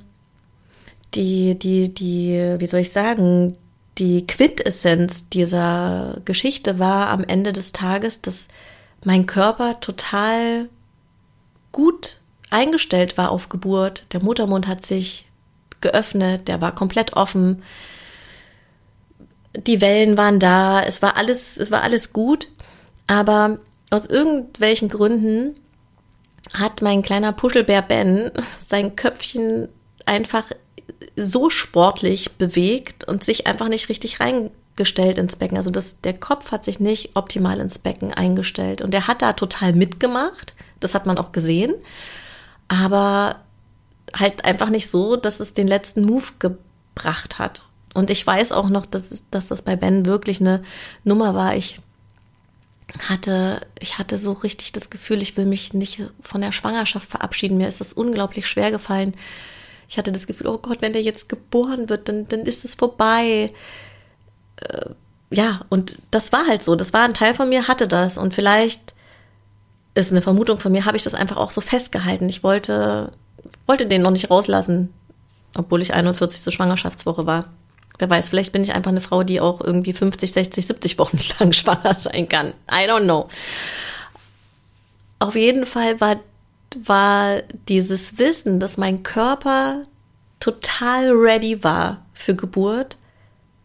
die, 1.15 1.59
die, 1.59 1.93
die, 1.93 2.57
wie 2.59 2.67
soll 2.67 2.81
ich 2.81 2.93
sagen, 2.93 3.57
die 3.99 4.27
Quintessenz 4.27 5.29
dieser 5.29 6.21
Geschichte 6.25 6.79
war 6.79 7.09
am 7.09 7.25
Ende 7.25 7.53
des 7.53 7.73
Tages, 7.73 8.23
dass 8.23 8.49
mein 9.05 9.27
Körper 9.27 9.81
total 9.81 10.69
gut 11.73 12.21
eingestellt 12.51 13.19
war 13.19 13.31
auf 13.31 13.49
Geburt. 13.49 14.05
Der 14.13 14.23
Muttermund 14.23 14.67
hat 14.67 14.85
sich 14.85 15.27
geöffnet, 15.81 16.49
der 16.49 16.61
war 16.61 16.75
komplett 16.75 17.13
offen 17.15 17.63
die 19.67 19.81
Wellen 19.81 20.17
waren 20.17 20.39
da, 20.39 20.83
es 20.83 21.03
war 21.03 21.17
alles, 21.17 21.57
es 21.59 21.71
war 21.71 21.83
alles 21.83 22.13
gut, 22.13 22.49
aber 23.07 23.59
aus 23.91 24.07
irgendwelchen 24.07 24.89
Gründen 24.89 25.55
hat 26.55 26.83
mein 26.83 27.03
kleiner 27.03 27.33
Puschelbär 27.33 27.83
Ben 27.83 28.31
sein 28.67 28.97
Köpfchen 28.97 29.69
einfach 30.07 30.51
so 31.17 31.51
sportlich 31.51 32.33
bewegt 32.33 33.05
und 33.05 33.25
sich 33.25 33.47
einfach 33.47 33.69
nicht 33.69 33.89
richtig 33.89 34.21
reingestellt 34.21 35.19
ins 35.19 35.37
Becken. 35.37 35.57
Also 35.57 35.71
das, 35.71 36.01
der 36.01 36.15
Kopf 36.15 36.53
hat 36.53 36.65
sich 36.65 36.81
nicht 36.81 37.17
optimal 37.17 37.59
ins 37.59 37.79
Becken 37.79 38.13
eingestellt 38.13 38.83
und 38.83 38.95
er 38.95 39.07
hat 39.07 39.23
da 39.23 39.33
total 39.33 39.73
mitgemacht. 39.73 40.55
Das 40.81 40.95
hat 40.95 41.07
man 41.07 41.19
auch 41.19 41.33
gesehen. 41.33 41.75
Aber 42.69 43.37
halt 44.15 44.45
einfach 44.45 44.71
nicht 44.71 44.91
so, 44.91 45.17
dass 45.17 45.41
es 45.41 45.55
den 45.55 45.69
letzten 45.69 46.05
Move 46.05 46.27
gebracht 46.39 47.39
hat. 47.39 47.65
Und 47.95 48.11
ich 48.11 48.27
weiß 48.27 48.53
auch 48.53 48.69
noch, 48.69 48.87
dass, 48.87 49.25
dass 49.31 49.49
das 49.49 49.63
bei 49.63 49.77
Ben 49.77 50.07
wirklich 50.07 50.41
eine 50.41 50.63
Nummer 51.05 51.35
war. 51.35 51.57
Ich 51.57 51.81
hatte, 53.09 53.61
ich 53.81 53.99
hatte 53.99 54.19
so 54.19 54.33
richtig 54.33 54.73
das 54.73 54.91
Gefühl, 54.91 55.21
ich 55.21 55.37
will 55.37 55.47
mich 55.47 55.75
nicht 55.75 56.03
von 56.21 56.41
der 56.41 56.53
Schwangerschaft 56.53 57.09
verabschieden. 57.09 57.59
Mir 57.59 57.69
ist 57.69 57.81
das 57.81 57.93
unglaublich 57.93 58.47
schwer 58.47 58.71
gefallen. 58.71 59.15
Ich 59.89 59.99
hatte 59.99 60.13
das 60.13 60.27
Gefühl, 60.27 60.49
oh 60.49 60.59
Gott, 60.59 60.83
wenn 60.83 60.93
der 60.93 61.03
jetzt 61.03 61.29
geboren 61.29 61.89
wird, 61.89 62.09
dann, 62.09 62.29
dann 62.29 62.41
ist 62.41 62.65
es 62.65 62.75
vorbei. 62.75 63.53
Äh, 64.57 64.91
ja, 65.31 65.61
und 65.69 65.99
das 66.11 66.33
war 66.33 66.47
halt 66.47 66.63
so. 66.63 66.77
Das 66.77 66.93
war 66.93 67.05
ein 67.05 67.15
Teil 67.15 67.35
von 67.35 67.49
mir, 67.49 67.69
hatte 67.69 67.89
das. 67.89 68.19
Und 68.19 68.35
vielleicht 68.35 68.95
ist 69.99 70.13
eine 70.13 70.23
Vermutung 70.23 70.59
von 70.59 70.73
mir, 70.73 70.85
habe 70.85 70.97
ich 70.97 71.03
das 71.03 71.15
einfach 71.15 71.37
auch 71.37 71.51
so 71.51 71.61
festgehalten. 71.61 72.29
Ich 72.29 72.43
wollte, 72.43 73.11
wollte 73.67 73.87
den 73.87 74.03
noch 74.03 74.11
nicht 74.11 74.31
rauslassen, 74.31 74.93
obwohl 75.57 75.83
ich 75.83 75.95
41. 75.95 76.55
Schwangerschaftswoche 76.55 77.27
war. 77.27 77.45
Wer 77.99 78.09
weiß, 78.09 78.29
vielleicht 78.29 78.53
bin 78.53 78.63
ich 78.63 78.75
einfach 78.75 78.93
eine 78.93 79.01
Frau, 79.01 79.25
die 79.25 79.41
auch 79.41 79.61
irgendwie 79.61 79.93
50, 79.93 80.33
60, 80.33 80.67
70 80.67 80.99
Wochen 80.99 81.19
lang 81.41 81.53
schwanger 81.53 81.95
sein 81.95 82.29
kann. 82.29 82.55
I 82.71 82.89
don't 82.89 83.05
know. 83.05 83.29
Auf 85.19 85.35
jeden 85.35 85.67
Fall 85.67 86.01
war, 86.01 86.21
war 86.85 87.43
dieses 87.69 88.19
Wissen, 88.19 88.61
dass 88.61 88.77
mein 88.77 89.03
Körper 89.03 89.83
total 90.39 91.11
ready 91.11 91.65
war 91.65 92.07
für 92.15 92.37
Geburt, 92.37 92.99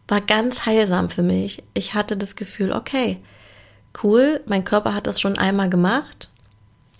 war 0.08 0.20
ganz 0.20 0.66
heilsam 0.66 1.10
für 1.10 1.22
mich. 1.22 1.62
Ich 1.74 1.94
hatte 1.94 2.16
das 2.16 2.34
Gefühl, 2.34 2.72
okay, 2.72 3.20
cool, 4.02 4.40
mein 4.46 4.64
Körper 4.64 4.94
hat 4.94 5.06
das 5.06 5.20
schon 5.20 5.38
einmal 5.38 5.70
gemacht. 5.70 6.30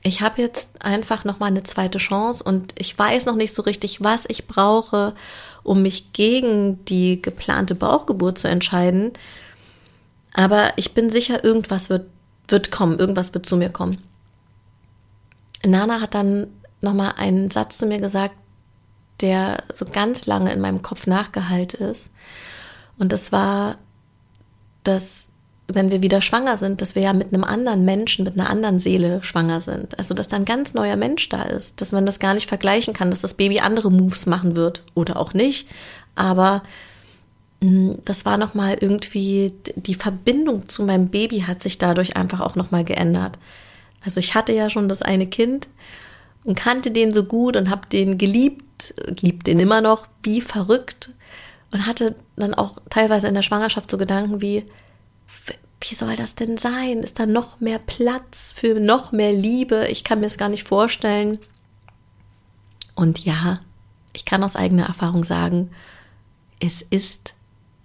Ich 0.02 0.20
habe 0.20 0.42
jetzt 0.42 0.84
einfach 0.84 1.24
noch 1.24 1.38
mal 1.38 1.46
eine 1.46 1.62
zweite 1.62 1.98
Chance 1.98 2.44
und 2.44 2.74
ich 2.78 2.98
weiß 2.98 3.24
noch 3.26 3.36
nicht 3.36 3.54
so 3.54 3.62
richtig, 3.62 4.04
was 4.04 4.26
ich 4.28 4.46
brauche, 4.46 5.14
um 5.62 5.80
mich 5.82 6.12
gegen 6.12 6.84
die 6.84 7.22
geplante 7.22 7.74
Bauchgeburt 7.74 8.38
zu 8.38 8.48
entscheiden. 8.48 9.12
Aber 10.34 10.72
ich 10.76 10.92
bin 10.92 11.08
sicher, 11.08 11.42
irgendwas 11.42 11.88
wird, 11.88 12.06
wird 12.48 12.70
kommen, 12.70 12.98
irgendwas 12.98 13.32
wird 13.32 13.46
zu 13.46 13.56
mir 13.56 13.70
kommen. 13.70 13.96
Nana 15.64 16.00
hat 16.00 16.14
dann 16.14 16.48
nochmal 16.82 17.14
einen 17.16 17.48
Satz 17.48 17.78
zu 17.78 17.86
mir 17.86 17.98
gesagt, 17.98 18.34
der 19.20 19.62
so 19.72 19.86
ganz 19.86 20.26
lange 20.26 20.52
in 20.52 20.60
meinem 20.60 20.82
Kopf 20.82 21.06
nachgehalt 21.06 21.72
ist. 21.72 22.12
Und 22.98 23.12
das 23.12 23.32
war, 23.32 23.76
dass 24.82 25.32
wenn 25.66 25.90
wir 25.90 26.02
wieder 26.02 26.20
schwanger 26.20 26.56
sind, 26.56 26.82
dass 26.82 26.94
wir 26.94 27.02
ja 27.02 27.12
mit 27.12 27.32
einem 27.32 27.44
anderen 27.44 27.84
Menschen, 27.84 28.24
mit 28.24 28.38
einer 28.38 28.50
anderen 28.50 28.78
Seele 28.78 29.22
schwanger 29.22 29.60
sind. 29.60 29.98
Also, 29.98 30.12
dass 30.12 30.28
da 30.28 30.36
ein 30.36 30.44
ganz 30.44 30.74
neuer 30.74 30.96
Mensch 30.96 31.28
da 31.30 31.42
ist, 31.42 31.80
dass 31.80 31.92
man 31.92 32.04
das 32.04 32.18
gar 32.18 32.34
nicht 32.34 32.48
vergleichen 32.48 32.92
kann, 32.92 33.10
dass 33.10 33.22
das 33.22 33.34
Baby 33.34 33.60
andere 33.60 33.90
Moves 33.90 34.26
machen 34.26 34.56
wird 34.56 34.82
oder 34.94 35.16
auch 35.16 35.32
nicht. 35.32 35.68
Aber 36.14 36.62
hm, 37.62 37.98
das 38.04 38.26
war 38.26 38.36
nochmal 38.36 38.76
irgendwie, 38.80 39.54
die 39.76 39.94
Verbindung 39.94 40.68
zu 40.68 40.82
meinem 40.82 41.08
Baby 41.08 41.40
hat 41.40 41.62
sich 41.62 41.78
dadurch 41.78 42.16
einfach 42.16 42.40
auch 42.40 42.56
nochmal 42.56 42.84
geändert. 42.84 43.38
Also 44.04 44.20
ich 44.20 44.34
hatte 44.34 44.52
ja 44.52 44.68
schon 44.68 44.88
das 44.90 45.00
eine 45.00 45.26
Kind 45.26 45.68
und 46.44 46.56
kannte 46.58 46.90
den 46.90 47.10
so 47.10 47.24
gut 47.24 47.56
und 47.56 47.70
habe 47.70 47.88
den 47.90 48.18
geliebt, 48.18 48.94
liebt 49.22 49.46
den 49.46 49.60
immer 49.60 49.80
noch, 49.80 50.08
wie 50.22 50.42
verrückt 50.42 51.10
und 51.72 51.86
hatte 51.86 52.14
dann 52.36 52.52
auch 52.52 52.76
teilweise 52.90 53.28
in 53.28 53.34
der 53.34 53.40
Schwangerschaft 53.40 53.90
so 53.90 53.96
Gedanken 53.96 54.42
wie, 54.42 54.64
wie 55.80 55.94
soll 55.94 56.16
das 56.16 56.34
denn 56.34 56.56
sein? 56.56 57.00
Ist 57.00 57.18
da 57.18 57.26
noch 57.26 57.60
mehr 57.60 57.78
Platz 57.78 58.52
für 58.56 58.80
noch 58.80 59.12
mehr 59.12 59.32
Liebe? 59.32 59.86
Ich 59.88 60.04
kann 60.04 60.20
mir 60.20 60.26
es 60.26 60.38
gar 60.38 60.48
nicht 60.48 60.66
vorstellen. 60.66 61.38
Und 62.94 63.24
ja, 63.24 63.60
ich 64.12 64.24
kann 64.24 64.42
aus 64.44 64.56
eigener 64.56 64.86
Erfahrung 64.86 65.24
sagen, 65.24 65.70
es 66.60 66.82
ist 66.82 67.34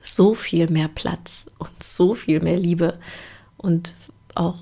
so 0.01 0.33
viel 0.33 0.69
mehr 0.69 0.87
Platz 0.87 1.47
und 1.57 1.83
so 1.83 2.15
viel 2.15 2.41
mehr 2.41 2.57
Liebe. 2.57 2.99
Und 3.57 3.93
auch 4.35 4.55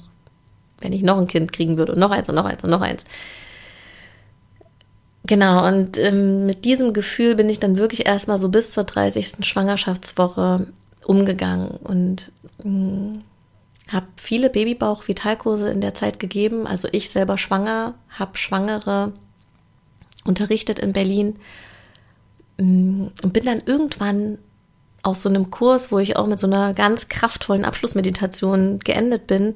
wenn 0.79 0.93
ich 0.93 1.03
noch 1.03 1.17
ein 1.17 1.27
Kind 1.27 1.53
kriegen 1.53 1.77
würde 1.77 1.93
und 1.93 1.99
noch 1.99 2.11
eins 2.11 2.29
und 2.29 2.35
noch 2.35 2.45
eins 2.45 2.63
und 2.63 2.69
noch 2.69 2.81
eins. 2.81 3.03
Genau, 5.25 5.67
und 5.67 5.97
ähm, 5.97 6.45
mit 6.45 6.63
diesem 6.63 6.93
Gefühl 6.93 7.35
bin 7.35 7.49
ich 7.49 7.59
dann 7.59 7.77
wirklich 7.77 8.07
erstmal 8.07 8.39
so 8.39 8.49
bis 8.49 8.71
zur 8.71 8.85
30. 8.85 9.45
Schwangerschaftswoche 9.45 10.67
umgegangen 11.07 11.69
und 11.69 12.31
mm, 12.63 13.19
habe 13.91 14.07
viele 14.17 14.49
Babybauch-Vitalkurse 14.49 15.69
in 15.69 15.81
der 15.81 15.93
Zeit 15.93 16.19
gegeben. 16.19 16.67
Also 16.67 16.89
ich 16.91 17.09
selber 17.09 17.37
schwanger, 17.37 17.95
habe 18.09 18.37
Schwangere 18.37 19.13
unterrichtet 20.25 20.79
in 20.79 20.91
Berlin 20.91 21.39
mm, 22.57 23.07
und 23.23 23.33
bin 23.33 23.45
dann 23.45 23.61
irgendwann 23.65 24.37
aus 25.03 25.21
so 25.21 25.29
einem 25.29 25.49
Kurs, 25.49 25.91
wo 25.91 25.99
ich 25.99 26.17
auch 26.17 26.27
mit 26.27 26.39
so 26.39 26.47
einer 26.47 26.73
ganz 26.73 27.07
kraftvollen 27.07 27.63
Abschlussmeditation 27.63 28.79
geendet 28.79 29.27
bin, 29.27 29.55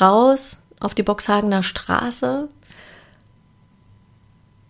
raus 0.00 0.60
auf 0.80 0.94
die 0.94 1.04
Boxhagener 1.04 1.62
Straße 1.62 2.48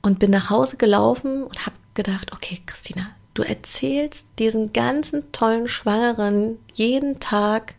und 0.03 0.19
bin 0.19 0.31
nach 0.31 0.51
Hause 0.51 0.77
gelaufen 0.77 1.45
und 1.45 1.65
habe 1.65 1.77
gedacht, 1.95 2.33
okay, 2.35 2.61
Christina, 2.67 3.07
Du 3.35 3.43
erzählst 3.43 4.27
diesen 4.39 4.73
ganzen 4.73 5.33
tollen 5.33 5.67
Schwangeren 5.67 6.59
jeden 6.75 7.19
Tag, 7.19 7.75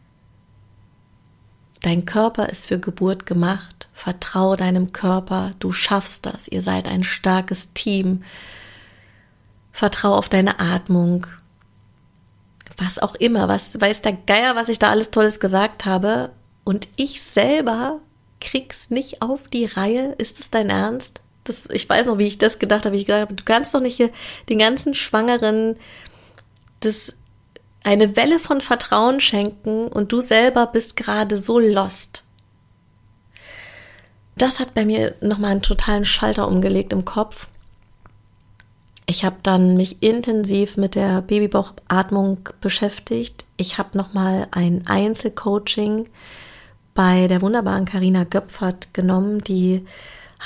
dein 1.82 2.06
Körper 2.06 2.50
ist 2.50 2.68
für 2.68 2.80
Geburt 2.80 3.26
gemacht, 3.26 3.88
vertraue 3.94 4.58
deinem 4.58 4.94
Körper, 4.94 5.52
du 5.60 5.72
schaffst 5.72 6.26
das, 6.26 6.48
ihr 6.48 6.62
seid 6.62 6.88
ein 6.88 7.04
starkes 7.04 7.74
Team, 7.74 8.24
vertraue 9.72 10.18
auf 10.18 10.30
deine 10.30 10.60
Atmung, 10.60 11.28
was 12.78 12.98
auch 12.98 13.16
immer, 13.16 13.48
was 13.48 13.80
weiß 13.80 14.02
der 14.02 14.14
Geier, 14.14 14.56
was 14.56 14.70
ich 14.70 14.80
da 14.80 14.90
alles 14.90 15.12
Tolles 15.12 15.40
gesagt 15.40 15.86
habe. 15.86 16.32
Und 16.64 16.88
ich 16.96 17.22
selber 17.22 18.00
krieg's 18.40 18.90
nicht 18.90 19.22
auf 19.22 19.48
die 19.48 19.66
Reihe. 19.66 20.14
Ist 20.18 20.40
es 20.40 20.50
dein 20.50 20.70
Ernst? 20.70 21.22
Das, 21.44 21.70
ich 21.70 21.88
weiß 21.90 22.08
noch, 22.08 22.18
wie 22.18 22.28
ich 22.28 22.38
das 22.38 22.60
gedacht 22.60 22.86
habe. 22.86 22.96
Ich 22.96 23.06
gesagt 23.06 23.24
habe, 23.24 23.36
du 23.36 23.44
kannst 23.44 23.74
doch 23.74 23.82
nicht 23.82 23.98
hier 23.98 24.10
den 24.50 24.60
ganzen 24.60 24.94
Schwangeren 24.94 25.76
das 26.80 27.16
eine 27.84 28.16
Welle 28.16 28.40
von 28.40 28.62
Vertrauen 28.62 29.20
schenken 29.20 29.86
und 29.86 30.12
du 30.12 30.22
selber 30.22 30.68
bist 30.68 30.96
gerade 30.96 31.38
so 31.38 31.60
lost. 31.60 32.24
Das 34.36 34.60
hat 34.60 34.74
bei 34.74 34.86
mir 34.86 35.16
nochmal 35.22 35.52
einen 35.52 35.62
totalen 35.62 36.06
Schalter 36.06 36.48
umgelegt 36.48 36.94
im 36.94 37.06
Kopf. 37.06 37.48
Ich 39.06 39.26
habe 39.26 39.36
dann 39.44 39.76
mich 39.76 40.02
intensiv 40.02 40.78
mit 40.78 40.96
der 40.96 41.22
Babybauchatmung 41.22 42.50
beschäftigt. 42.62 43.46
Ich 43.58 43.78
habe 43.78 43.98
nochmal 43.98 44.48
ein 44.52 44.88
Einzelcoaching 44.88 46.10
bei 46.94 47.28
der 47.28 47.42
wunderbaren 47.42 47.86
Karina 47.86 48.24
Göpfert 48.24 48.94
genommen, 48.94 49.40
die 49.44 49.86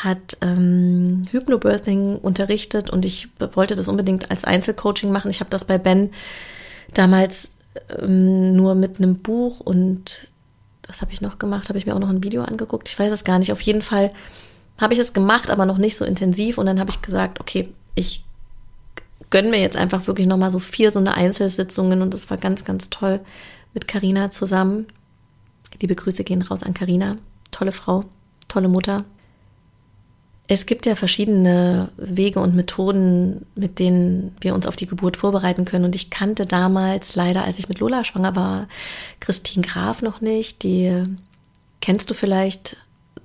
hat 0.03 0.37
ähm, 0.41 1.23
Hypnobirthing 1.31 2.17
unterrichtet 2.17 2.89
und 2.89 3.03
ich 3.03 3.29
wollte 3.53 3.75
das 3.75 3.87
unbedingt 3.87 4.29
als 4.29 4.45
Einzelcoaching 4.45 5.11
machen. 5.11 5.31
Ich 5.31 5.39
habe 5.39 5.49
das 5.49 5.65
bei 5.65 5.77
Ben 5.77 6.11
damals 6.93 7.57
ähm, 7.97 8.55
nur 8.55 8.75
mit 8.75 8.97
einem 8.97 9.17
Buch 9.17 9.59
und 9.59 10.31
was 10.87 11.01
habe 11.01 11.11
ich 11.11 11.21
noch 11.21 11.39
gemacht? 11.39 11.69
Habe 11.69 11.77
ich 11.77 11.85
mir 11.85 11.95
auch 11.95 11.99
noch 11.99 12.09
ein 12.09 12.23
Video 12.23 12.43
angeguckt? 12.43 12.87
Ich 12.89 12.97
weiß 12.97 13.11
es 13.11 13.23
gar 13.23 13.39
nicht. 13.39 13.51
Auf 13.51 13.61
jeden 13.61 13.81
Fall 13.81 14.09
habe 14.77 14.93
ich 14.93 14.99
es 14.99 15.13
gemacht, 15.13 15.49
aber 15.49 15.65
noch 15.65 15.77
nicht 15.77 15.97
so 15.97 16.05
intensiv. 16.05 16.57
Und 16.57 16.67
dann 16.67 16.79
habe 16.79 16.91
ich 16.91 17.01
gesagt, 17.01 17.41
okay, 17.41 17.69
ich 17.95 18.23
gönne 19.29 19.49
mir 19.49 19.59
jetzt 19.59 19.75
einfach 19.75 20.07
wirklich 20.07 20.27
nochmal 20.27 20.51
so 20.51 20.59
vier 20.59 20.91
so 20.91 20.99
eine 20.99 21.15
Einzelsitzungen 21.15 22.01
und 22.01 22.13
das 22.13 22.29
war 22.29 22.37
ganz, 22.37 22.63
ganz 22.63 22.89
toll 22.89 23.19
mit 23.73 23.87
Karina 23.87 24.29
zusammen. 24.29 24.87
Liebe 25.81 25.95
Grüße 25.95 26.23
gehen 26.23 26.41
raus 26.41 26.63
an 26.63 26.73
Karina. 26.73 27.17
Tolle 27.51 27.71
Frau, 27.71 28.05
tolle 28.47 28.69
Mutter, 28.69 29.03
es 30.47 30.65
gibt 30.65 30.85
ja 30.85 30.95
verschiedene 30.95 31.89
Wege 31.97 32.39
und 32.39 32.55
Methoden, 32.55 33.45
mit 33.55 33.79
denen 33.79 34.35
wir 34.39 34.55
uns 34.55 34.65
auf 34.65 34.77
die 34.77 34.87
Geburt 34.87 35.17
vorbereiten 35.17 35.65
können. 35.65 35.83
Und 35.83 35.95
ich 35.95 36.09
kannte 36.09 36.45
damals 36.45 37.15
leider, 37.15 37.43
als 37.43 37.59
ich 37.59 37.67
mit 37.67 37.79
Lola 37.79 38.05
schwanger 38.05 38.35
war, 38.35 38.67
Christine 39.19 39.65
Graf 39.67 40.01
noch 40.01 40.21
nicht. 40.21 40.63
Die 40.63 41.03
kennst 41.81 42.09
du 42.09 42.13
vielleicht. 42.13 42.77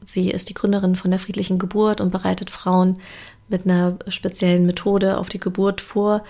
Sie 0.04 0.30
ist 0.30 0.48
die 0.48 0.54
Gründerin 0.54 0.96
von 0.96 1.12
der 1.12 1.20
friedlichen 1.20 1.60
Geburt 1.60 2.00
und 2.00 2.10
bereitet 2.10 2.50
Frauen 2.50 3.00
mit 3.48 3.66
einer 3.66 3.98
speziellen 4.08 4.66
Methode 4.66 5.16
auf 5.18 5.28
die 5.28 5.38
Geburt 5.38 5.80
vor. 5.80 6.24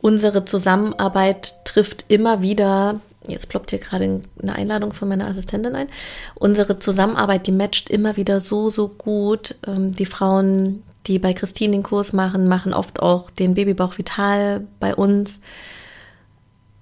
Unsere 0.00 0.44
Zusammenarbeit 0.44 1.64
trifft 1.64 2.06
immer 2.08 2.42
wieder 2.42 3.00
jetzt 3.28 3.48
ploppt 3.48 3.70
hier 3.70 3.78
gerade 3.78 4.20
eine 4.40 4.54
Einladung 4.54 4.92
von 4.92 5.08
meiner 5.08 5.26
Assistentin 5.26 5.74
ein. 5.74 5.88
Unsere 6.34 6.78
Zusammenarbeit, 6.78 7.46
die 7.46 7.52
matcht 7.52 7.90
immer 7.90 8.16
wieder 8.16 8.40
so, 8.40 8.70
so 8.70 8.88
gut. 8.88 9.56
Ähm, 9.66 9.92
die 9.92 10.06
Frauen, 10.06 10.82
die 11.06 11.18
bei 11.18 11.32
Christine 11.32 11.72
den 11.72 11.82
Kurs 11.82 12.12
machen, 12.12 12.48
machen 12.48 12.74
oft 12.74 13.00
auch 13.00 13.30
den 13.30 13.54
Babybauch 13.54 13.98
Vital 13.98 14.66
bei 14.80 14.94
uns. 14.94 15.40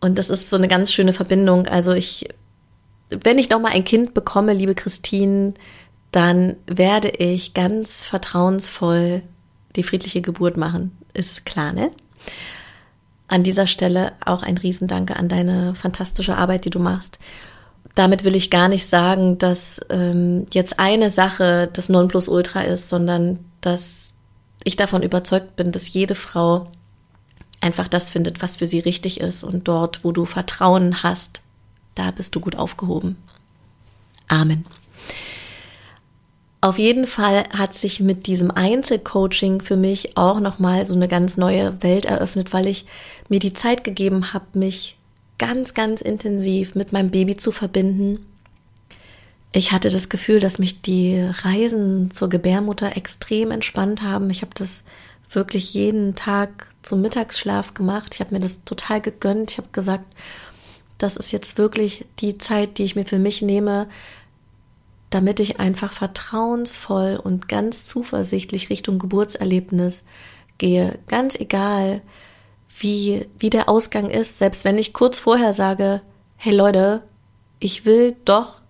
Und 0.00 0.18
das 0.18 0.30
ist 0.30 0.48
so 0.48 0.56
eine 0.56 0.68
ganz 0.68 0.92
schöne 0.92 1.12
Verbindung. 1.12 1.66
Also 1.66 1.92
ich, 1.92 2.28
wenn 3.10 3.38
ich 3.38 3.50
nochmal 3.50 3.72
ein 3.72 3.84
Kind 3.84 4.14
bekomme, 4.14 4.54
liebe 4.54 4.74
Christine, 4.74 5.54
dann 6.12 6.56
werde 6.66 7.08
ich 7.08 7.54
ganz 7.54 8.04
vertrauensvoll 8.04 9.22
die 9.76 9.82
friedliche 9.82 10.20
Geburt 10.20 10.56
machen. 10.56 10.96
Ist 11.14 11.44
klar, 11.44 11.72
ne? 11.72 11.90
An 13.30 13.44
dieser 13.44 13.66
Stelle 13.66 14.12
auch 14.24 14.42
ein 14.42 14.58
Riesendanke 14.58 15.16
an 15.16 15.28
deine 15.28 15.74
fantastische 15.74 16.36
Arbeit, 16.36 16.64
die 16.64 16.70
du 16.70 16.80
machst. 16.80 17.18
Damit 17.94 18.24
will 18.24 18.34
ich 18.34 18.50
gar 18.50 18.68
nicht 18.68 18.86
sagen, 18.86 19.38
dass 19.38 19.80
ähm, 19.88 20.46
jetzt 20.52 20.80
eine 20.80 21.10
Sache 21.10 21.68
das 21.72 21.88
Nonplusultra 21.88 22.62
ist, 22.62 22.88
sondern 22.88 23.38
dass 23.60 24.14
ich 24.64 24.76
davon 24.76 25.02
überzeugt 25.02 25.56
bin, 25.56 25.70
dass 25.72 25.92
jede 25.92 26.14
Frau 26.14 26.68
einfach 27.60 27.88
das 27.88 28.08
findet, 28.08 28.42
was 28.42 28.56
für 28.56 28.66
sie 28.66 28.80
richtig 28.80 29.20
ist. 29.20 29.44
Und 29.44 29.68
dort, 29.68 30.04
wo 30.04 30.12
du 30.12 30.24
Vertrauen 30.24 31.02
hast, 31.02 31.42
da 31.94 32.10
bist 32.10 32.34
du 32.34 32.40
gut 32.40 32.56
aufgehoben. 32.56 33.16
Amen. 34.28 34.64
Auf 36.62 36.78
jeden 36.78 37.06
Fall 37.06 37.44
hat 37.56 37.72
sich 37.72 38.00
mit 38.00 38.26
diesem 38.26 38.50
Einzelcoaching 38.50 39.62
für 39.62 39.76
mich 39.76 40.16
auch 40.18 40.40
nochmal 40.40 40.84
so 40.84 40.94
eine 40.94 41.08
ganz 41.08 41.38
neue 41.38 41.82
Welt 41.82 42.04
eröffnet, 42.04 42.52
weil 42.52 42.66
ich 42.66 42.84
mir 43.30 43.38
die 43.38 43.54
Zeit 43.54 43.82
gegeben 43.82 44.34
habe, 44.34 44.58
mich 44.58 44.98
ganz, 45.38 45.72
ganz 45.72 46.02
intensiv 46.02 46.74
mit 46.74 46.92
meinem 46.92 47.10
Baby 47.10 47.34
zu 47.34 47.50
verbinden. 47.50 48.26
Ich 49.52 49.72
hatte 49.72 49.88
das 49.88 50.10
Gefühl, 50.10 50.38
dass 50.38 50.58
mich 50.58 50.82
die 50.82 51.18
Reisen 51.20 52.10
zur 52.10 52.28
Gebärmutter 52.28 52.94
extrem 52.94 53.50
entspannt 53.50 54.02
haben. 54.02 54.28
Ich 54.28 54.42
habe 54.42 54.52
das 54.54 54.84
wirklich 55.32 55.72
jeden 55.72 56.14
Tag 56.14 56.66
zum 56.82 57.00
Mittagsschlaf 57.00 57.72
gemacht. 57.72 58.14
Ich 58.14 58.20
habe 58.20 58.34
mir 58.34 58.40
das 58.40 58.64
total 58.64 59.00
gegönnt. 59.00 59.52
Ich 59.52 59.58
habe 59.58 59.68
gesagt, 59.72 60.04
das 60.98 61.16
ist 61.16 61.32
jetzt 61.32 61.56
wirklich 61.56 62.04
die 62.18 62.36
Zeit, 62.36 62.76
die 62.76 62.84
ich 62.84 62.94
mir 62.94 63.06
für 63.06 63.18
mich 63.18 63.40
nehme, 63.40 63.88
damit 65.10 65.40
ich 65.40 65.58
einfach 65.58 65.92
vertrauensvoll 65.92 67.20
und 67.22 67.48
ganz 67.48 67.86
zuversichtlich 67.86 68.70
Richtung 68.70 68.98
Geburtserlebnis 68.98 70.04
gehe. 70.58 70.98
Ganz 71.08 71.34
egal, 71.34 72.00
wie, 72.78 73.26
wie 73.38 73.50
der 73.50 73.68
Ausgang 73.68 74.08
ist, 74.08 74.38
selbst 74.38 74.64
wenn 74.64 74.78
ich 74.78 74.92
kurz 74.92 75.18
vorher 75.18 75.52
sage, 75.52 76.00
hey 76.36 76.54
Leute, 76.54 77.02
ich 77.58 77.84
will 77.84 78.16
doch 78.24 78.62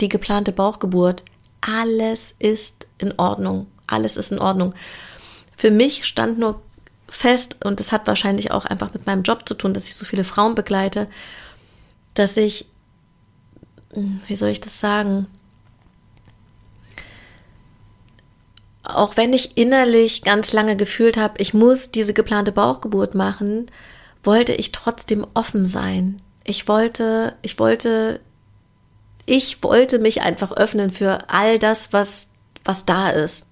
die 0.00 0.08
geplante 0.08 0.50
Bauchgeburt. 0.52 1.24
Alles 1.60 2.34
ist 2.38 2.88
in 2.98 3.18
Ordnung. 3.18 3.68
Alles 3.86 4.16
ist 4.16 4.32
in 4.32 4.40
Ordnung. 4.40 4.74
Für 5.56 5.70
mich 5.70 6.04
stand 6.04 6.38
nur 6.38 6.60
fest, 7.08 7.64
und 7.64 7.78
das 7.80 7.92
hat 7.92 8.06
wahrscheinlich 8.06 8.50
auch 8.50 8.64
einfach 8.64 8.92
mit 8.92 9.06
meinem 9.06 9.22
Job 9.22 9.48
zu 9.48 9.54
tun, 9.54 9.72
dass 9.72 9.86
ich 9.86 9.94
so 9.94 10.04
viele 10.04 10.24
Frauen 10.24 10.54
begleite, 10.54 11.06
dass 12.14 12.36
ich, 12.36 12.66
hm, 13.92 14.20
wie 14.26 14.36
soll 14.36 14.48
ich 14.48 14.60
das 14.60 14.80
sagen, 14.80 15.28
auch 18.84 19.16
wenn 19.16 19.32
ich 19.32 19.56
innerlich 19.56 20.22
ganz 20.22 20.52
lange 20.52 20.76
gefühlt 20.76 21.16
habe, 21.16 21.40
ich 21.40 21.54
muss 21.54 21.90
diese 21.90 22.12
geplante 22.12 22.52
Bauchgeburt 22.52 23.14
machen, 23.14 23.66
wollte 24.22 24.52
ich 24.52 24.72
trotzdem 24.72 25.26
offen 25.34 25.66
sein. 25.66 26.20
Ich 26.44 26.68
wollte, 26.68 27.36
ich 27.42 27.58
wollte, 27.58 28.20
ich 29.24 29.62
wollte 29.62 29.98
mich 29.98 30.20
einfach 30.20 30.52
öffnen 30.52 30.90
für 30.90 31.30
all 31.30 31.58
das, 31.58 31.92
was, 31.92 32.28
was 32.64 32.84
da 32.84 33.10
ist. 33.10 33.48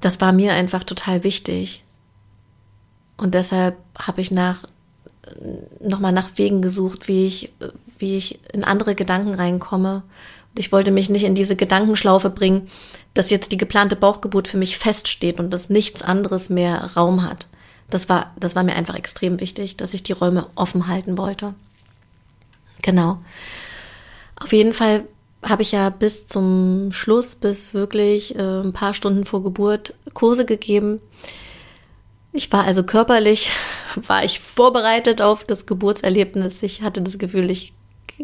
Das 0.00 0.20
war 0.20 0.32
mir 0.32 0.52
einfach 0.52 0.82
total 0.82 1.22
wichtig. 1.22 1.84
Und 3.16 3.34
deshalb 3.34 3.76
habe 3.96 4.20
ich 4.20 4.32
nach, 4.32 4.64
nochmal 5.80 6.12
nach 6.12 6.30
Wegen 6.34 6.62
gesucht, 6.62 7.06
wie 7.06 7.26
ich, 7.26 7.52
wie 7.98 8.16
ich 8.16 8.40
in 8.52 8.64
andere 8.64 8.96
Gedanken 8.96 9.34
reinkomme 9.34 10.02
ich 10.56 10.72
wollte 10.72 10.90
mich 10.90 11.10
nicht 11.10 11.24
in 11.24 11.34
diese 11.34 11.56
Gedankenschlaufe 11.56 12.30
bringen, 12.30 12.68
dass 13.12 13.30
jetzt 13.30 13.52
die 13.52 13.56
geplante 13.56 13.96
Bauchgeburt 13.96 14.48
für 14.48 14.58
mich 14.58 14.78
feststeht 14.78 15.38
und 15.38 15.50
dass 15.50 15.70
nichts 15.70 16.02
anderes 16.02 16.48
mehr 16.48 16.92
Raum 16.96 17.22
hat. 17.22 17.48
Das 17.90 18.08
war, 18.08 18.32
das 18.38 18.56
war 18.56 18.62
mir 18.62 18.76
einfach 18.76 18.94
extrem 18.94 19.40
wichtig, 19.40 19.76
dass 19.76 19.94
ich 19.94 20.02
die 20.02 20.12
Räume 20.12 20.46
offen 20.54 20.88
halten 20.88 21.18
wollte. 21.18 21.54
Genau. 22.82 23.18
Auf 24.36 24.52
jeden 24.52 24.72
Fall 24.72 25.06
habe 25.42 25.62
ich 25.62 25.72
ja 25.72 25.90
bis 25.90 26.26
zum 26.26 26.90
Schluss, 26.92 27.34
bis 27.34 27.74
wirklich 27.74 28.34
äh, 28.36 28.60
ein 28.62 28.72
paar 28.72 28.94
Stunden 28.94 29.24
vor 29.24 29.42
Geburt 29.42 29.94
Kurse 30.14 30.44
gegeben. 30.44 31.00
Ich 32.32 32.50
war 32.52 32.64
also 32.64 32.82
körperlich, 32.82 33.52
war 34.06 34.24
ich 34.24 34.40
vorbereitet 34.40 35.20
auf 35.20 35.44
das 35.44 35.66
Geburtserlebnis. 35.66 36.62
Ich 36.62 36.82
hatte 36.82 37.02
das 37.02 37.18
Gefühl, 37.18 37.50
ich, 37.50 37.74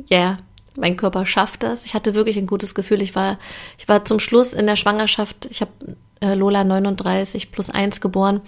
ja, 0.08 0.18
yeah, 0.18 0.36
mein 0.76 0.96
Körper 0.96 1.26
schafft 1.26 1.62
das. 1.62 1.84
Ich 1.84 1.94
hatte 1.94 2.14
wirklich 2.14 2.36
ein 2.38 2.46
gutes 2.46 2.74
Gefühl. 2.74 3.02
Ich 3.02 3.14
war, 3.14 3.38
ich 3.78 3.88
war 3.88 4.04
zum 4.04 4.20
Schluss 4.20 4.52
in 4.52 4.66
der 4.66 4.76
Schwangerschaft, 4.76 5.46
ich 5.50 5.60
habe 5.60 5.72
äh, 6.20 6.34
Lola 6.34 6.64
39 6.64 7.50
plus 7.50 7.70
1 7.70 8.00
geboren. 8.00 8.40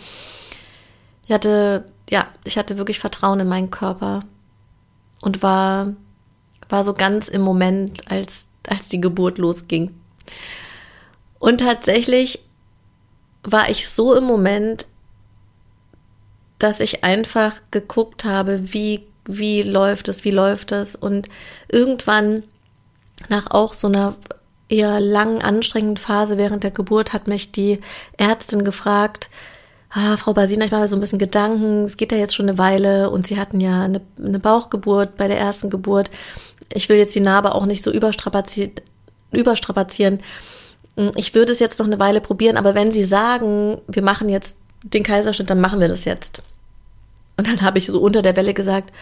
Ich 1.26 1.32
hatte, 1.32 1.86
ja, 2.10 2.28
ich 2.44 2.58
hatte 2.58 2.78
wirklich 2.78 2.98
Vertrauen 2.98 3.40
in 3.40 3.48
meinen 3.48 3.70
Körper 3.70 4.20
und 5.20 5.42
war, 5.42 5.94
war 6.68 6.84
so 6.84 6.94
ganz 6.94 7.28
im 7.28 7.42
Moment, 7.42 8.10
als, 8.10 8.48
als 8.68 8.88
die 8.88 9.00
Geburt 9.00 9.38
losging. 9.38 9.94
Und 11.38 11.58
tatsächlich 11.58 12.40
war 13.42 13.68
ich 13.68 13.88
so 13.88 14.14
im 14.14 14.24
Moment, 14.24 14.86
dass 16.58 16.78
ich 16.78 17.02
einfach 17.02 17.56
geguckt 17.72 18.24
habe, 18.24 18.72
wie 18.72 19.04
wie 19.26 19.62
läuft 19.62 20.08
es, 20.08 20.24
wie 20.24 20.30
läuft 20.30 20.72
es. 20.72 20.96
Und 20.96 21.28
irgendwann, 21.68 22.42
nach 23.28 23.50
auch 23.50 23.74
so 23.74 23.88
einer 23.88 24.14
eher 24.68 25.00
langen, 25.00 25.42
anstrengenden 25.42 25.98
Phase 25.98 26.38
während 26.38 26.64
der 26.64 26.70
Geburt, 26.70 27.12
hat 27.12 27.28
mich 27.28 27.52
die 27.52 27.78
Ärztin 28.16 28.64
gefragt, 28.64 29.28
ah, 29.90 30.16
Frau 30.16 30.32
Basina, 30.32 30.64
ich 30.64 30.70
mache 30.70 30.80
mir 30.80 30.88
so 30.88 30.96
ein 30.96 31.00
bisschen 31.00 31.18
Gedanken, 31.18 31.82
es 31.82 31.96
geht 31.96 32.12
ja 32.12 32.18
jetzt 32.18 32.34
schon 32.34 32.48
eine 32.48 32.58
Weile 32.58 33.10
und 33.10 33.26
Sie 33.26 33.38
hatten 33.38 33.60
ja 33.60 33.82
eine, 33.82 34.00
eine 34.18 34.38
Bauchgeburt 34.38 35.16
bei 35.16 35.28
der 35.28 35.38
ersten 35.38 35.70
Geburt. 35.70 36.10
Ich 36.72 36.88
will 36.88 36.96
jetzt 36.96 37.14
die 37.14 37.20
Narbe 37.20 37.54
auch 37.54 37.66
nicht 37.66 37.84
so 37.84 37.92
überstrapazieren. 37.92 38.72
überstrapazieren. 39.30 40.20
Ich 41.16 41.34
würde 41.34 41.52
es 41.52 41.58
jetzt 41.58 41.78
noch 41.78 41.86
eine 41.86 41.98
Weile 41.98 42.20
probieren, 42.20 42.56
aber 42.56 42.74
wenn 42.74 42.92
Sie 42.92 43.04
sagen, 43.04 43.78
wir 43.86 44.02
machen 44.02 44.28
jetzt 44.28 44.58
den 44.82 45.02
Kaiserschnitt, 45.02 45.48
dann 45.48 45.60
machen 45.60 45.80
wir 45.80 45.88
das 45.88 46.04
jetzt. 46.04 46.42
Und 47.36 47.48
dann 47.48 47.62
habe 47.62 47.78
ich 47.78 47.86
so 47.86 48.00
unter 48.00 48.22
der 48.22 48.36
Welle 48.36 48.54
gesagt, 48.54 48.92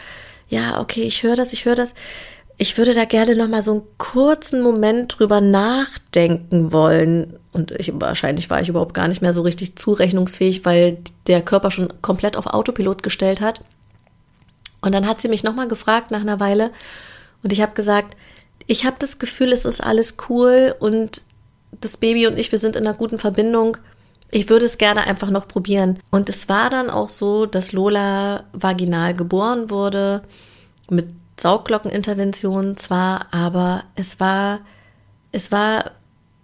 ja, 0.49 0.81
okay, 0.81 1.03
ich 1.03 1.23
höre 1.23 1.37
das, 1.37 1.53
ich 1.53 1.65
höre 1.65 1.75
das. 1.75 1.95
Ich 2.59 2.77
würde 2.77 2.93
da 2.93 3.05
gerne 3.05 3.37
noch 3.37 3.49
mal 3.49 3.63
so 3.63 3.73
einen 3.73 3.83
kurzen 3.97 4.63
Moment 4.63 5.19
drüber 5.19 5.41
nachdenken 5.41 6.73
wollen. 6.73 7.39
Und 7.53 7.71
ich, 7.73 7.93
wahrscheinlich 7.95 8.51
war 8.51 8.61
ich 8.61 8.69
überhaupt 8.69 8.95
gar 8.95 9.09
nicht 9.09 9.23
mehr 9.23 9.33
so 9.33 9.43
richtig 9.43 9.77
zurechnungsfähig, 9.77 10.65
weil 10.65 10.99
der 11.27 11.43
Körper 11.43 11.71
schon 11.71 11.93
komplett 12.03 12.37
auf 12.37 12.47
Autopilot 12.47 13.03
gestellt 13.03 13.41
hat. 13.41 13.63
Und 14.83 14.93
dann 14.93 15.07
hat 15.07 15.21
sie 15.21 15.29
mich 15.29 15.45
noch 15.45 15.55
mal 15.55 15.69
gefragt 15.69 16.11
nach 16.11 16.21
einer 16.21 16.41
Weile. 16.41 16.71
Und 17.43 17.53
ich 17.53 17.63
habe 17.63 17.73
gesagt, 17.73 18.17
ich 18.67 18.85
habe 18.85 18.97
das 18.99 19.19
Gefühl, 19.19 19.53
es 19.53 19.65
ist 19.65 19.83
alles 19.83 20.17
cool 20.29 20.75
und 20.79 21.23
das 21.81 21.97
Baby 21.97 22.27
und 22.27 22.39
ich, 22.39 22.53
wir 22.53 22.59
sind 22.59 22.77
in 22.77 22.87
einer 22.87 22.97
guten 22.97 23.19
Verbindung 23.19 23.77
ich 24.31 24.49
würde 24.49 24.67
es 24.67 24.79
gerne 24.79 25.07
einfach 25.07 25.31
noch 25.31 25.49
probieren. 25.49 25.99
Und 26.11 26.29
es 26.29 26.49
war 26.49 26.71
dann 26.71 26.91
auch 26.91 27.09
so, 27.09 27.47
dass 27.47 27.73
Lola 27.73 28.45
vaginal 28.53 29.15
geboren 29.15 29.71
wurde. 29.71 30.23
mit 30.89 31.09
Sauglockenintervention 31.39 32.77
zwar, 32.77 33.33
aber 33.33 33.85
es 33.95 34.21
war, 34.21 34.61
es 35.33 35.51
war, 35.51 35.93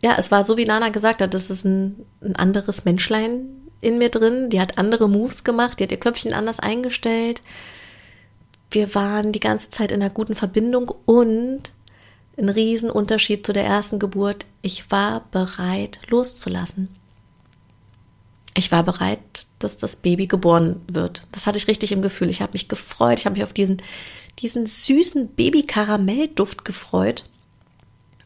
ja, 0.01 0.15
es 0.19 0.31
war 0.31 0.43
so 0.43 0.57
wie 0.57 0.65
Nana 0.65 0.89
gesagt 0.89 1.21
hat, 1.21 1.35
das 1.35 1.51
ist 1.51 1.65
ein, 1.65 2.07
ein 2.23 2.35
anderes 2.37 2.85
Menschlein 2.85 3.47
in 3.81 3.99
mir 3.99 4.09
drin. 4.09 4.49
Die 4.49 4.61
hat 4.61 4.79
andere 4.79 5.09
Moves 5.09 5.45
gemacht, 5.45 5.79
die 5.79 5.85
hat 5.85 5.93
ihr 5.93 6.01
Köpfchen 6.01 6.33
anders 6.33 6.61
eingestellt. 6.61 7.43
Wir 8.71 8.95
waren 8.95 9.33
die 9.33 9.41
ganze 9.41 9.69
Zeit 9.71 9.93
in 9.93 10.01
einer 10.01 10.11
guten 10.11 10.35
Verbindung 10.35 10.93
und 11.05 11.73
ein 12.39 12.49
Riesenunterschied 12.49 13.45
zu 13.45 13.53
der 13.53 13.65
ersten 13.65 13.99
Geburt. 13.99 14.47
Ich 14.63 14.91
war 14.91 15.27
bereit 15.31 16.01
loszulassen. 16.09 16.96
Ich 18.57 18.73
war 18.73 18.83
bereit, 18.83 19.47
dass 19.59 19.77
das 19.77 19.97
Baby 19.97 20.27
geboren 20.27 20.81
wird. 20.89 21.27
Das 21.33 21.47
hatte 21.47 21.59
ich 21.59 21.69
richtig 21.69 21.93
im 21.93 22.03
Gefühl. 22.03 22.31
Ich 22.31 22.41
habe 22.41 22.53
mich 22.53 22.69
gefreut. 22.69 23.19
Ich 23.19 23.27
habe 23.27 23.35
mich 23.35 23.45
auf 23.45 23.53
diesen, 23.53 23.83
diesen 24.39 24.67
süßen 24.67 25.29
Baby-Karamellduft 25.35 26.65
gefreut. 26.65 27.25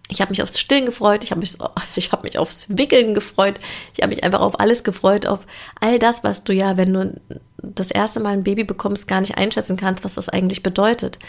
Ich 0.09 0.21
habe 0.21 0.31
mich 0.31 0.43
aufs 0.43 0.59
Stillen 0.59 0.87
gefreut, 0.87 1.23
ich 1.23 1.31
habe 1.31 1.41
mich, 1.41 1.57
ich 1.95 2.11
hab 2.11 2.25
mich 2.25 2.39
aufs 2.39 2.67
Wickeln 2.69 3.15
gefreut, 3.15 3.61
ich 3.95 4.03
habe 4.03 4.13
mich 4.13 4.25
einfach 4.25 4.41
auf 4.41 4.59
alles 4.59 4.83
gefreut, 4.83 5.25
auf 5.25 5.41
all 5.81 6.01
das, 6.01 6.25
was 6.25 6.43
du 6.43 6.53
ja, 6.53 6.77
wenn 6.77 6.93
du 6.93 7.21
das 7.59 7.93
erste 7.93 8.19
Mal 8.19 8.33
ein 8.33 8.43
Baby 8.43 8.65
bekommst, 8.65 9.07
gar 9.07 9.21
nicht 9.21 9.37
einschätzen 9.37 9.77
kannst, 9.77 10.03
was 10.03 10.15
das 10.17 10.29
eigentlich 10.29 10.65
bedeutet 10.65 11.21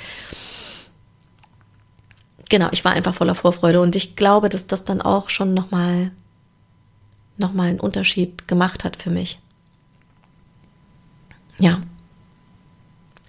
genau, 2.52 2.68
ich 2.72 2.86
war 2.86 2.92
einfach 2.92 3.16
voller 3.16 3.34
Vorfreude 3.34 3.82
und 3.82 3.96
ich 3.96 4.16
glaube, 4.16 4.50
dass 4.50 4.68
das 4.68 4.84
dann 4.84 5.02
auch 5.02 5.30
schon 5.30 5.56
nochmal 5.56 6.12
noch 7.42 7.54
mal 7.54 7.70
einen 7.70 7.80
Unterschied 7.80 8.48
gemacht 8.48 8.84
hat 8.84 8.96
für 8.96 9.10
mich. 9.10 9.40
Ja, 11.60 11.82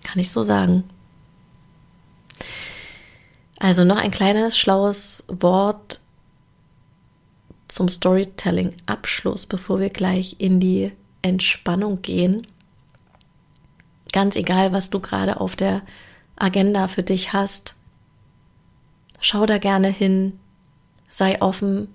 kann 0.05 0.19
ich 0.19 0.31
so 0.31 0.43
sagen. 0.43 0.85
Also 3.59 3.85
noch 3.85 3.97
ein 3.97 4.11
kleines 4.11 4.57
schlaues 4.57 5.25
Wort 5.29 6.01
zum 7.69 7.89
Storytelling-Abschluss, 7.89 9.47
bevor 9.47 9.81
wir 9.81 9.91
gleich 9.91 10.37
in 10.39 10.61
die 10.61 10.93
Entspannung 11.23 12.03
gehen. 12.03 12.47
Ganz 14.13 14.37
egal, 14.37 14.73
was 14.73 14.91
du 14.91 15.01
gerade 15.01 15.41
auf 15.41 15.57
der 15.57 15.83
Agenda 16.37 16.89
für 16.89 17.03
dich 17.03 17.33
hast, 17.33 17.75
Schau 19.25 19.47
da 19.47 19.59
gerne 19.59 19.87
hin, 19.87 20.41
sei 21.09 21.41
offen, 21.41 21.87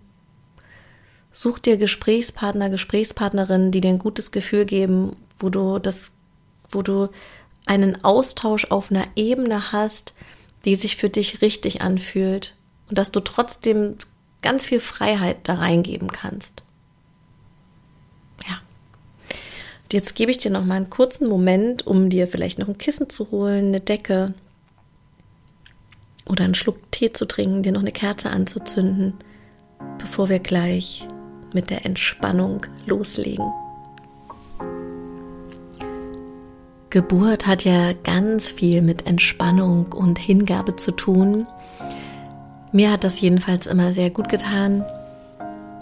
such 1.38 1.60
dir 1.60 1.78
Gesprächspartner, 1.78 2.72
Gesprächspartnerinnen, 2.72 3.70
die 3.70 3.80
dir 3.80 3.90
ein 3.90 4.00
gutes 4.00 4.32
Gefühl 4.32 4.66
geben, 4.66 5.16
wo 5.38 5.50
du 5.50 5.78
das, 5.78 6.14
wo 6.72 6.82
du 6.82 7.10
einen 7.68 8.04
Austausch 8.04 8.66
auf 8.72 8.90
einer 8.90 9.06
Ebene 9.16 9.72
hast, 9.72 10.16
die 10.66 10.76
sich 10.76 10.96
für 10.96 11.10
dich 11.10 11.44
richtig 11.44 11.82
anfühlt 11.82 12.56
und 12.90 12.98
dass 12.98 13.12
du 13.12 13.20
trotzdem 13.20 13.98
ganz 14.42 14.66
viel 14.66 14.80
Freiheit 14.80 15.38
da 15.44 15.56
reingeben 15.56 16.12
kannst. 16.12 16.64
Ja. 18.50 18.60
Und 19.84 19.94
jetzt 19.94 20.16
gebe 20.16 20.32
ich 20.32 20.40
dir 20.40 20.50
noch 20.50 20.66
mal 20.66 20.78
einen 20.78 20.90
kurzen 20.90 21.30
Moment, 21.30 21.86
um 21.86 22.10
dir 22.10 22.28
vielleicht 22.28 22.58
noch 22.58 22.68
ein 22.68 22.80
Kissen 22.80 23.12
zu 23.12 23.30
holen, 23.30 23.68
eine 23.68 23.80
Decke, 23.80 24.34
oder 26.28 26.44
einen 26.44 26.56
Schluck 26.56 26.92
Tee 26.92 27.14
zu 27.14 27.26
trinken, 27.26 27.62
dir 27.62 27.72
noch 27.72 27.82
eine 27.82 27.94
Kerze 27.94 28.32
anzuzünden, 28.32 29.14
bevor 30.00 30.28
wir 30.28 30.40
gleich 30.40 31.08
mit 31.58 31.72
der 31.72 31.88
Entspannung 31.88 32.68
loslegen. 32.86 33.52
Geburt 36.92 37.48
hat 37.48 37.66
ja 37.66 37.94
ganz 37.94 38.52
viel 38.52 38.84
mit 38.84 39.08
Entspannung 39.08 39.92
und 39.92 40.20
Hingabe 40.20 40.76
zu 40.76 40.92
tun. 40.92 41.48
Mir 42.72 42.92
hat 42.92 43.04
das 43.04 43.20
jedenfalls 43.20 43.66
immer 43.66 43.92
sehr 43.92 44.12
gut 44.12 44.30
getan, 44.30 44.86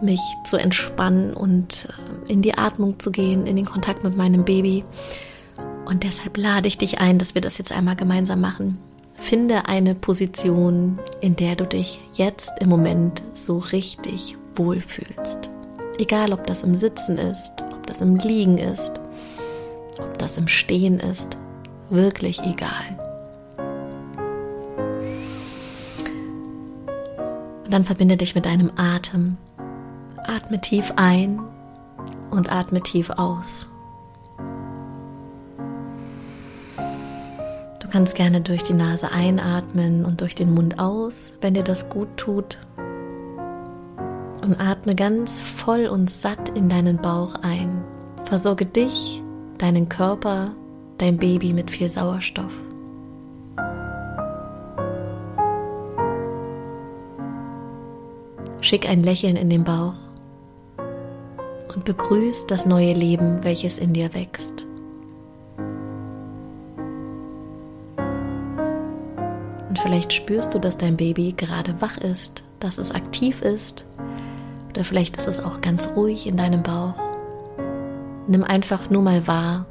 mich 0.02 0.22
zu 0.46 0.56
entspannen 0.56 1.34
und 1.34 1.90
äh, 1.90 2.32
in 2.32 2.42
die 2.42 2.58
Atmung 2.58 2.98
zu 2.98 3.12
gehen, 3.12 3.46
in 3.46 3.58
den 3.58 3.66
Kontakt 3.66 4.06
mit 4.06 4.16
meinem 4.16 4.46
Baby. 4.46 4.86
Und 5.84 6.06
deshalb 6.06 6.38
lade 6.38 6.70
ich 6.70 6.78
dich 6.78 7.00
ein, 7.00 7.18
dass 7.18 7.36
wir 7.36 7.42
das 7.42 7.58
jetzt 7.58 7.74
einmal 7.74 7.98
gemeinsam 7.98 8.40
machen. 8.40 8.78
Finde 9.18 9.66
eine 9.66 9.94
Position, 9.94 11.00
in 11.20 11.36
der 11.36 11.58
du 11.58 11.66
dich 11.66 12.00
jetzt 12.14 12.54
im 12.62 12.70
Moment 12.70 13.24
so 13.34 13.58
richtig 13.58 14.38
wohlfühlst. 14.56 15.50
Egal, 15.98 16.34
ob 16.34 16.46
das 16.48 16.64
im 16.64 16.76
Sitzen 16.76 17.18
ist, 17.18 17.64
ob 17.74 17.88
das 17.88 18.02
im 18.02 18.18
Liegen 18.18 18.58
ist, 18.58 19.00
ob 20.00 20.18
das 20.18 20.38
im 20.38 20.48
Stehen 20.48 21.00
ist, 21.00 21.38
wirklich 21.90 22.42
egal. 22.42 22.86
Und 27.64 27.74
dann 27.74 27.86
verbinde 27.86 28.18
dich 28.18 28.36
mit 28.36 28.46
deinem 28.46 28.72
Atem. 28.76 29.38
Atme 30.18 30.60
tief 30.60 30.94
ein 30.96 31.42
und 32.30 32.52
atme 32.52 32.82
tief 32.82 33.10
aus. 33.12 33.68
kannst 37.96 38.16
gerne 38.16 38.42
durch 38.42 38.62
die 38.62 38.74
Nase 38.74 39.10
einatmen 39.14 40.04
und 40.04 40.20
durch 40.20 40.36
den 40.36 40.54
Mund 40.54 40.80
aus, 40.80 41.32
wenn 41.40 41.54
dir 41.54 41.64
das 41.64 41.88
gut 41.88 42.10
tut. 42.18 42.58
Und 44.46 44.62
atme 44.62 44.94
ganz 44.94 45.40
voll 45.40 45.88
und 45.88 46.08
satt 46.08 46.50
in 46.50 46.70
deinen 46.70 46.98
Bauch 46.98 47.34
ein. 47.42 47.84
Versorge 48.26 48.68
dich, 48.68 49.24
deinen 49.58 49.90
Körper, 49.90 50.52
dein 51.00 51.18
Baby 51.18 51.52
mit 51.52 51.72
viel 51.72 51.90
Sauerstoff. 51.90 52.54
Schick 58.62 58.88
ein 58.88 59.02
Lächeln 59.02 59.36
in 59.36 59.50
den 59.50 59.64
Bauch 59.64 59.96
und 61.74 61.84
begrüß 61.84 62.46
das 62.46 62.68
neue 62.68 62.94
Leben, 62.94 63.44
welches 63.44 63.80
in 63.80 63.94
dir 63.94 64.14
wächst. 64.14 64.64
Und 69.70 69.80
vielleicht 69.80 70.14
spürst 70.14 70.54
du, 70.54 70.60
dass 70.60 70.78
dein 70.78 70.98
Baby 70.98 71.34
gerade 71.36 71.82
wach 71.82 71.98
ist, 71.98 72.44
dass 72.60 72.78
es 72.78 72.92
aktiv 72.92 73.42
ist. 73.42 73.88
Oder 74.76 74.84
vielleicht 74.84 75.16
ist 75.16 75.30
es 75.30 75.40
auch 75.40 75.62
ganz 75.62 75.88
ruhig 75.96 76.28
in 76.28 76.36
deinem 76.36 76.62
Bauch. 76.62 76.96
Nimm 78.28 78.44
einfach 78.44 78.90
nur 78.90 79.02
mal 79.02 79.26
wahr, 79.26 79.68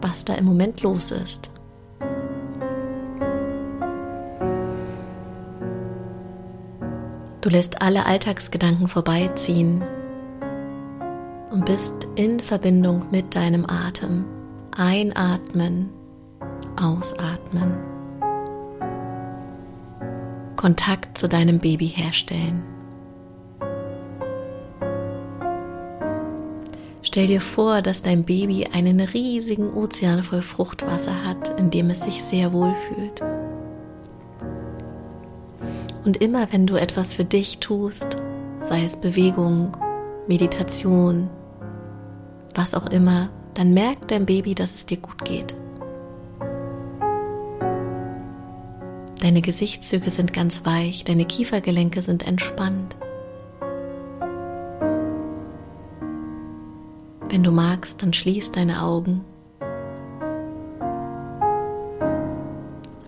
was 0.00 0.24
da 0.24 0.34
im 0.34 0.44
Moment 0.44 0.80
los 0.82 1.10
ist. 1.10 1.50
Du 7.40 7.48
lässt 7.48 7.82
alle 7.82 8.06
Alltagsgedanken 8.06 8.86
vorbeiziehen 8.86 9.82
und 11.50 11.64
bist 11.64 12.06
in 12.14 12.38
Verbindung 12.38 13.06
mit 13.10 13.34
deinem 13.34 13.68
Atem. 13.68 14.24
Einatmen, 14.76 15.90
ausatmen. 16.80 17.74
Kontakt 20.54 21.18
zu 21.18 21.28
deinem 21.28 21.58
Baby 21.58 21.88
herstellen. 21.88 22.77
Stell 27.08 27.26
dir 27.26 27.40
vor, 27.40 27.80
dass 27.80 28.02
dein 28.02 28.24
Baby 28.24 28.66
einen 28.70 29.00
riesigen 29.00 29.72
Ozean 29.72 30.22
voll 30.22 30.42
Fruchtwasser 30.42 31.24
hat, 31.24 31.58
in 31.58 31.70
dem 31.70 31.88
es 31.88 32.02
sich 32.02 32.22
sehr 32.22 32.52
wohl 32.52 32.74
fühlt. 32.74 33.22
Und 36.04 36.18
immer 36.18 36.52
wenn 36.52 36.66
du 36.66 36.76
etwas 36.76 37.14
für 37.14 37.24
dich 37.24 37.60
tust, 37.60 38.18
sei 38.58 38.84
es 38.84 38.98
Bewegung, 38.98 39.74
Meditation, 40.26 41.30
was 42.54 42.74
auch 42.74 42.90
immer, 42.90 43.30
dann 43.54 43.72
merkt 43.72 44.10
dein 44.10 44.26
Baby, 44.26 44.54
dass 44.54 44.74
es 44.74 44.84
dir 44.84 44.98
gut 44.98 45.24
geht. 45.24 45.54
Deine 49.22 49.40
Gesichtszüge 49.40 50.10
sind 50.10 50.34
ganz 50.34 50.66
weich, 50.66 51.04
deine 51.04 51.24
Kiefergelenke 51.24 52.02
sind 52.02 52.26
entspannt. 52.26 52.98
Wenn 57.38 57.44
du 57.44 57.52
magst, 57.52 58.02
dann 58.02 58.12
schließ 58.12 58.50
deine 58.50 58.82
Augen. 58.82 59.24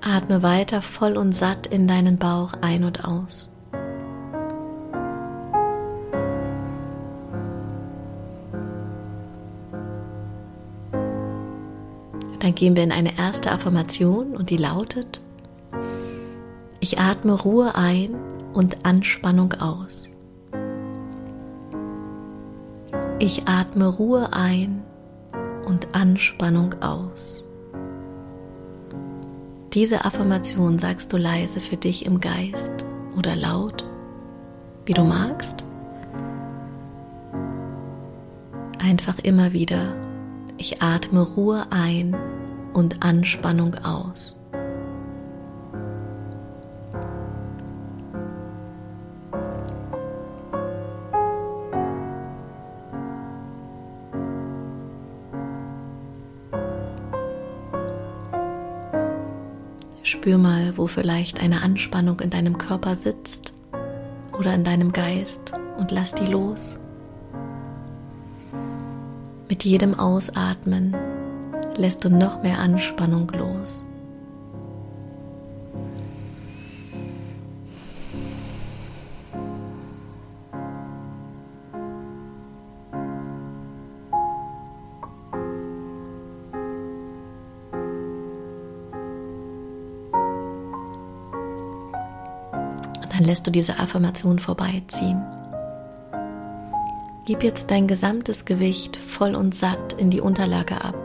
Atme 0.01 0.45
weiter 0.45 0.83
voll 0.83 1.17
und 1.17 1.33
satt 1.33 1.67
in 1.67 1.89
deinen 1.89 2.17
Bauch 2.17 2.53
ein 2.61 2.85
und 2.85 3.05
aus. 3.05 3.49
Dann 12.39 12.55
gehen 12.55 12.77
wir 12.77 12.85
in 12.85 12.93
eine 12.93 13.19
erste 13.19 13.51
Affirmation 13.51 14.37
und 14.37 14.51
die 14.51 14.59
lautet, 14.59 15.21
ich 16.79 17.01
atme 17.01 17.33
Ruhe 17.33 17.75
ein 17.75 18.15
und 18.53 18.87
Anspannung 18.87 19.55
aus. 19.55 20.10
Ich 23.23 23.47
atme 23.47 23.87
Ruhe 23.87 24.33
ein 24.33 24.83
und 25.67 25.95
Anspannung 25.95 26.83
aus. 26.83 27.45
Diese 29.75 30.07
Affirmation 30.07 30.79
sagst 30.79 31.13
du 31.13 31.19
leise 31.19 31.61
für 31.61 31.77
dich 31.77 32.07
im 32.07 32.21
Geist 32.21 32.87
oder 33.19 33.37
laut, 33.37 33.85
wie 34.87 34.95
du 34.95 35.05
magst. 35.05 35.63
Einfach 38.83 39.19
immer 39.19 39.53
wieder. 39.53 39.95
Ich 40.57 40.81
atme 40.81 41.21
Ruhe 41.21 41.67
ein 41.71 42.17
und 42.73 43.03
Anspannung 43.03 43.75
aus. 43.85 44.40
Spür 60.21 60.37
mal, 60.37 60.77
wo 60.77 60.87
vielleicht 60.87 61.41
eine 61.41 61.63
Anspannung 61.63 62.21
in 62.21 62.29
deinem 62.29 62.59
Körper 62.59 62.95
sitzt 62.95 63.55
oder 64.39 64.53
in 64.53 64.65
deinem 64.65 64.93
Geist 64.93 65.55
und 65.79 65.93
lass 65.93 66.15
die 66.15 66.27
los. 66.27 66.79
Mit 69.49 69.65
jedem 69.65 69.99
Ausatmen 69.99 70.95
lässt 71.79 72.05
du 72.05 72.11
noch 72.11 72.43
mehr 72.43 72.59
Anspannung 72.59 73.31
los. 73.31 73.83
Dann 93.21 93.29
lässt 93.29 93.47
du 93.47 93.51
diese 93.51 93.79
Affirmation 93.79 94.39
vorbeiziehen. 94.39 95.23
Gib 97.27 97.43
jetzt 97.43 97.71
dein 97.71 97.87
gesamtes 97.87 98.47
Gewicht 98.47 98.97
voll 98.97 99.35
und 99.35 99.55
satt 99.55 99.93
in 99.93 100.09
die 100.09 100.23
Unterlage 100.23 100.83
ab, 100.83 100.97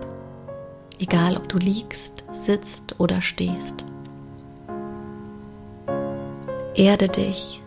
egal 0.97 1.35
ob 1.35 1.49
du 1.49 1.57
liegst, 1.57 2.23
sitzt 2.31 3.01
oder 3.01 3.19
stehst. 3.19 3.83
Erde 6.73 7.09
dich 7.09 7.61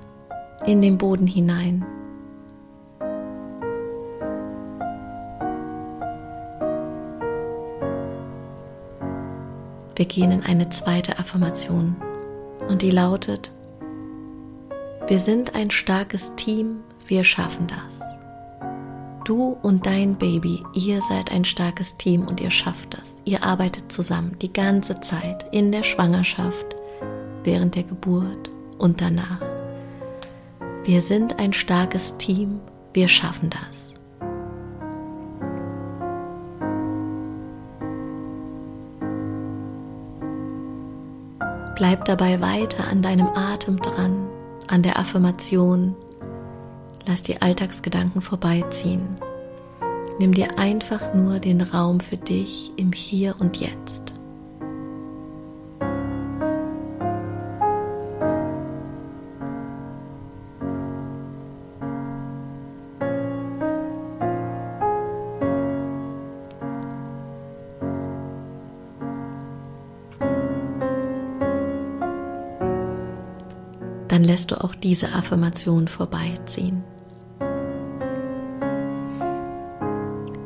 in 0.65 0.81
den 0.81 0.97
Boden 0.97 1.27
hinein. 1.27 1.85
Wir 9.95 10.07
gehen 10.07 10.31
in 10.31 10.43
eine 10.43 10.71
zweite 10.71 11.19
Affirmation 11.19 11.97
und 12.67 12.81
die 12.81 12.91
lautet, 12.91 13.53
wir 15.09 15.19
sind 15.19 15.55
ein 15.55 15.71
starkes 15.71 16.35
Team, 16.37 16.81
wir 17.07 17.25
schaffen 17.25 17.67
das. 17.67 18.01
Du 19.25 19.57
und 19.63 19.87
dein 19.87 20.17
Baby, 20.17 20.63
ihr 20.75 21.01
seid 21.01 21.33
ein 21.33 21.47
starkes 21.47 21.97
Team 21.97 22.27
und 22.27 22.43
ihr 22.43 22.51
schafft 22.51 22.99
das. 22.99 23.17
Ihr 23.25 23.43
arbeitet 23.43 23.91
zusammen 23.91 24.37
die 24.41 24.53
ganze 24.53 25.01
Zeit 25.01 25.47
in 25.51 25.73
der 25.73 25.83
Schwangerschaft, 25.83 26.77
während 27.43 27.75
der 27.75 27.85
Geburt 27.85 28.51
und 28.77 29.01
danach. 29.01 29.41
Wir 30.85 31.01
sind 31.01 31.39
ein 31.39 31.55
starkes 31.55 32.19
Team, 32.19 32.61
wir 32.93 33.09
schaffen 33.09 33.49
das. 33.49 33.95
Bleib 41.77 42.05
dabei 42.05 42.41
weiter 42.43 42.87
an 42.89 43.01
deinem 43.01 43.29
Atem 43.29 43.77
dran, 43.81 44.28
an 44.69 44.83
der 44.83 44.99
Affirmation, 44.99 45.95
Lass 47.09 47.23
die 47.23 47.41
Alltagsgedanken 47.41 48.21
vorbeiziehen. 48.21 49.17
Nimm 50.21 50.35
dir 50.35 50.59
einfach 50.59 51.15
nur 51.15 51.39
den 51.39 51.63
Raum 51.63 52.01
für 52.01 52.19
dich 52.19 52.71
im 52.77 52.93
Hier 52.93 53.37
und 53.39 53.57
Jetzt. 53.57 54.18
Dann 74.49 74.57
lässt 74.57 74.63
du 74.63 74.65
auch 74.65 74.75
diese 74.75 75.13
Affirmation 75.13 75.89
vorbeiziehen. 75.89 76.83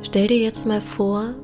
Stell 0.02 0.26
dir 0.26 0.38
jetzt 0.38 0.66
mal 0.66 0.80
vor, 0.80 1.34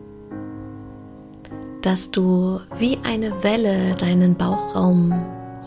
dass 1.83 2.11
du 2.11 2.61
wie 2.77 2.99
eine 3.05 3.43
Welle 3.43 3.95
deinen 3.95 4.35
Bauchraum 4.35 5.15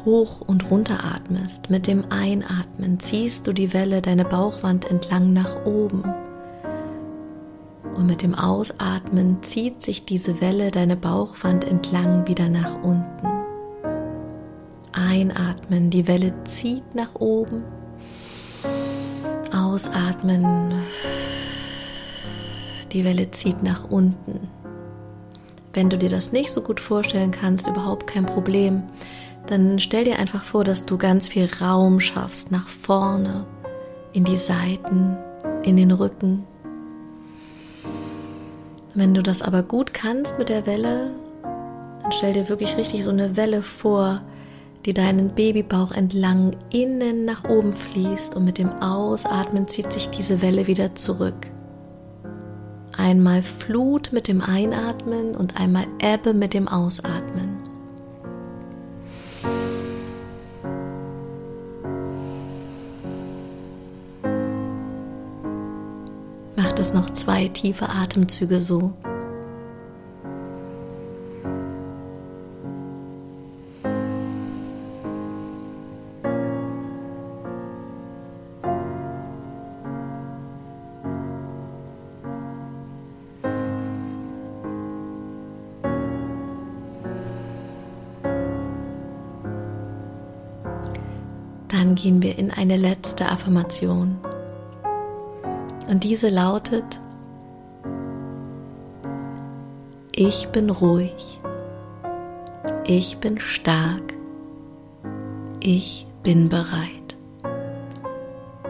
hoch 0.06 0.42
und 0.42 0.70
runter 0.70 1.04
atmest. 1.04 1.70
Mit 1.70 1.88
dem 1.88 2.12
Einatmen 2.12 3.00
ziehst 3.00 3.48
du 3.48 3.54
die 3.54 3.74
Welle 3.74 4.02
deine 4.02 4.26
Bauchwand 4.26 4.90
entlang 4.90 5.34
nach 5.34 5.66
oben. 5.66 6.04
Und 7.96 8.08
mit 8.08 8.22
dem 8.22 8.36
Ausatmen 8.36 9.42
zieht 9.42 9.82
sich 9.82 10.06
diese 10.06 10.42
Welle 10.42 10.72
deine 10.72 10.96
Bauchwand 10.96 11.66
entlang 11.66 12.28
wieder 12.28 12.50
nach 12.50 12.76
unten. 12.84 13.31
Einatmen, 15.12 15.90
die 15.90 16.08
Welle 16.08 16.34
zieht 16.46 16.96
nach 16.96 17.16
oben. 17.16 17.64
Ausatmen, 19.54 20.74
die 22.94 23.04
Welle 23.04 23.30
zieht 23.32 23.62
nach 23.62 23.90
unten. 23.90 24.48
Wenn 25.74 25.90
du 25.90 25.98
dir 25.98 26.08
das 26.08 26.32
nicht 26.32 26.54
so 26.54 26.62
gut 26.62 26.80
vorstellen 26.80 27.32
kannst, 27.32 27.68
überhaupt 27.68 28.08
kein 28.08 28.26
Problem, 28.26 28.84
dann 29.48 29.80
stell 29.80 30.06
dir 30.06 30.18
einfach 30.18 30.44
vor, 30.44 30.64
dass 30.64 30.86
du 30.86 30.98
ganz 30.98 31.28
viel 31.28 31.50
Raum 31.60 32.00
schaffst 32.00 32.50
nach 32.50 32.70
vorne, 32.70 33.46
in 34.14 34.24
die 34.24 34.38
Seiten, 34.38 35.18
in 35.64 35.76
den 35.76 35.92
Rücken. 35.92 36.46
Wenn 38.94 39.14
du 39.14 39.22
das 39.22 39.42
aber 39.42 39.64
gut 39.64 39.94
kannst 39.94 40.40
mit 40.40 40.48
der 40.48 40.66
Welle, 40.66 41.12
dann 42.02 42.12
stell 42.14 42.32
dir 42.32 42.48
wirklich 42.48 42.78
richtig 42.78 43.04
so 43.04 43.12
eine 43.12 43.36
Welle 43.36 43.62
vor, 43.62 44.22
die 44.86 44.94
deinen 44.94 45.30
Babybauch 45.30 45.92
entlang 45.92 46.52
innen 46.72 47.26
nach 47.26 47.44
oben 47.44 47.74
fließt 47.74 48.36
und 48.36 48.46
mit 48.46 48.58
dem 48.58 48.70
Ausatmen 48.82 49.68
zieht 49.68 49.94
sich 49.94 50.10
diese 50.10 50.42
Welle 50.42 50.68
wieder 50.68 50.96
zurück. 50.96 51.48
Einmal 52.98 53.42
Flut 53.42 54.12
mit 54.12 54.28
dem 54.28 54.42
Einatmen 54.42 55.36
und 55.36 55.60
einmal 55.60 55.86
Ebbe 56.00 56.34
mit 56.34 56.54
dem 56.54 56.68
Ausatmen. 56.68 57.58
Mach 66.56 66.74
das 66.74 66.94
noch 66.94 67.12
zwei 67.14 67.48
tiefe 67.48 67.90
Atemzüge 67.90 68.60
so. 68.60 68.94
Gehen 92.02 92.24
wir 92.24 92.40
in 92.40 92.50
eine 92.50 92.78
letzte 92.78 93.30
Affirmation. 93.30 94.18
Und 95.88 96.04
diese 96.04 96.30
lautet, 96.30 97.00
ich 100.16 100.48
bin 100.48 100.72
ruhig, 100.72 101.40
ich 102.88 103.20
bin 103.20 103.40
stark, 103.40 104.14
ich 105.60 106.08
bin 106.24 106.50
bereit. 106.50 107.18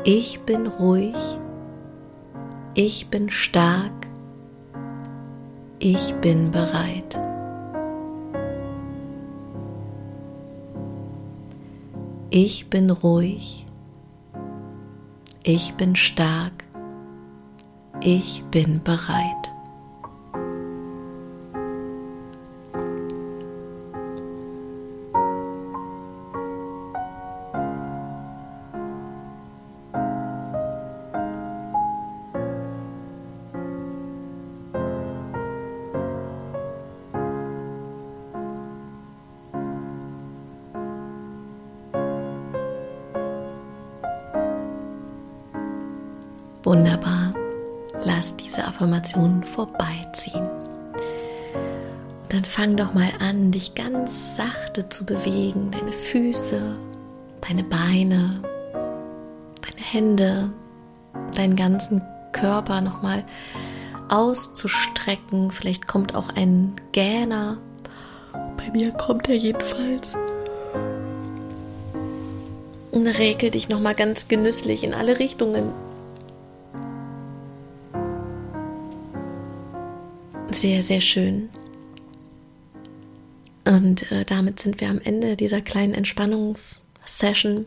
Ich 0.04 0.42
bin 0.42 0.68
ruhig, 0.68 1.16
ich 2.74 3.08
bin 3.10 3.30
stark, 3.30 4.08
ich 5.80 6.16
bin 6.16 6.52
bereit. 6.52 7.18
Ich 12.34 12.70
bin 12.70 12.90
ruhig. 12.90 13.66
Ich 15.44 15.74
bin 15.74 15.98
stark. 15.98 16.66
Ich 18.00 18.42
bin 18.52 18.82
bereit. 18.82 19.52
Wunderbar. 46.72 47.34
Lass 48.06 48.38
diese 48.38 48.64
Affirmation 48.64 49.44
vorbeiziehen. 49.44 50.48
Und 50.48 52.30
dann 52.30 52.46
fang 52.46 52.78
doch 52.78 52.94
mal 52.94 53.12
an, 53.20 53.52
dich 53.52 53.76
ganz 53.76 54.38
sachte 54.38 54.88
zu 54.88 55.06
bewegen. 55.06 55.70
Deine 55.72 55.92
Füße, 55.92 56.78
deine 57.42 57.66
Beine, 57.66 58.42
deine 58.72 59.82
Hände, 59.82 60.50
deinen 61.36 61.58
ganzen 61.58 62.02
Körper 62.32 62.80
nochmal 62.80 63.26
auszustrecken. 64.08 65.52
Vielleicht 65.52 65.88
kommt 65.88 66.16
auch 66.16 66.30
ein 66.38 66.72
Gähner. 66.94 67.58
Bei 68.32 68.72
mir 68.72 68.94
kommt 68.94 69.28
er 69.28 69.36
jedenfalls. 69.36 70.16
Und 72.92 73.08
regel 73.08 73.50
dich 73.50 73.68
nochmal 73.68 73.94
ganz 73.94 74.30
genüsslich 74.30 74.86
in 74.86 74.94
alle 74.94 75.20
Richtungen. 75.20 75.74
Sehr, 80.62 80.84
sehr 80.84 81.02
schön. 81.02 81.50
Und 83.66 84.12
äh, 84.12 84.26
damit 84.26 84.60
sind 84.60 84.80
wir 84.80 84.92
am 84.92 85.02
Ende 85.02 85.36
dieser 85.36 85.60
kleinen 85.60 85.96
Entspannungssession. 85.96 87.66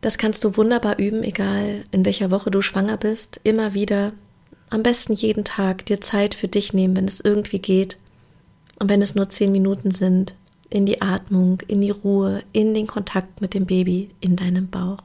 Das 0.00 0.18
kannst 0.18 0.42
du 0.42 0.56
wunderbar 0.56 0.98
üben, 0.98 1.22
egal 1.22 1.84
in 1.92 2.04
welcher 2.04 2.32
Woche 2.32 2.50
du 2.50 2.60
schwanger 2.60 2.96
bist. 2.96 3.38
Immer 3.44 3.72
wieder, 3.72 4.14
am 4.68 4.82
besten 4.82 5.12
jeden 5.12 5.44
Tag, 5.44 5.86
dir 5.86 6.00
Zeit 6.00 6.34
für 6.34 6.48
dich 6.48 6.74
nehmen, 6.74 6.96
wenn 6.96 7.04
es 7.04 7.20
irgendwie 7.20 7.60
geht. 7.60 7.98
Und 8.80 8.90
wenn 8.90 9.00
es 9.00 9.14
nur 9.14 9.28
zehn 9.28 9.52
Minuten 9.52 9.92
sind, 9.92 10.34
in 10.68 10.86
die 10.86 11.02
Atmung, 11.02 11.60
in 11.68 11.82
die 11.82 11.92
Ruhe, 11.92 12.42
in 12.52 12.74
den 12.74 12.88
Kontakt 12.88 13.40
mit 13.40 13.54
dem 13.54 13.66
Baby 13.66 14.10
in 14.18 14.34
deinem 14.34 14.66
Bauch. 14.66 15.04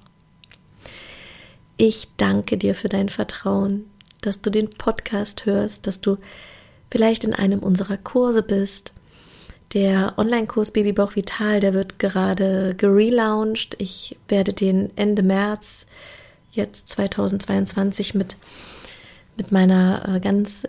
Ich 1.78 2.08
danke 2.18 2.58
dir 2.58 2.74
für 2.74 2.90
dein 2.90 3.10
Vertrauen, 3.10 3.86
dass 4.24 4.42
du 4.42 4.50
den 4.50 4.72
Podcast 4.72 5.46
hörst, 5.46 5.86
dass 5.86 6.02
du 6.02 6.18
vielleicht 6.92 7.24
in 7.24 7.34
einem 7.34 7.60
unserer 7.60 7.98
Kurse 7.98 8.44
bist. 8.44 8.94
Der 9.74 10.14
Online-Kurs 10.18 10.72
Babybauch 10.72 11.16
Vital, 11.16 11.62
der 11.62 11.74
wird 11.74 11.98
gerade 11.98 12.76
gelauncht. 12.76 13.76
Ich 13.80 14.18
werde 14.28 14.54
den 14.54 14.96
Ende 14.98 15.24
März 15.24 15.86
jetzt 16.52 16.90
2022 16.90 18.14
mit, 18.14 18.36
mit 19.38 19.54
meiner 19.54 20.16
äh, 20.16 20.20
ganz 20.20 20.64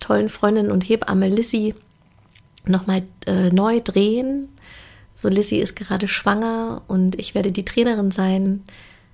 tollen 0.00 0.30
Freundin 0.30 0.70
und 0.70 0.88
Hebamme 0.88 1.28
Lissy 1.28 1.74
nochmal 2.64 3.02
äh, 3.26 3.50
neu 3.50 3.80
drehen. 3.80 4.48
So, 5.14 5.28
Lissy 5.28 5.56
ist 5.56 5.76
gerade 5.76 6.08
schwanger 6.08 6.82
und 6.88 7.18
ich 7.18 7.34
werde 7.34 7.52
die 7.52 7.64
Trainerin 7.64 8.10
sein. 8.10 8.64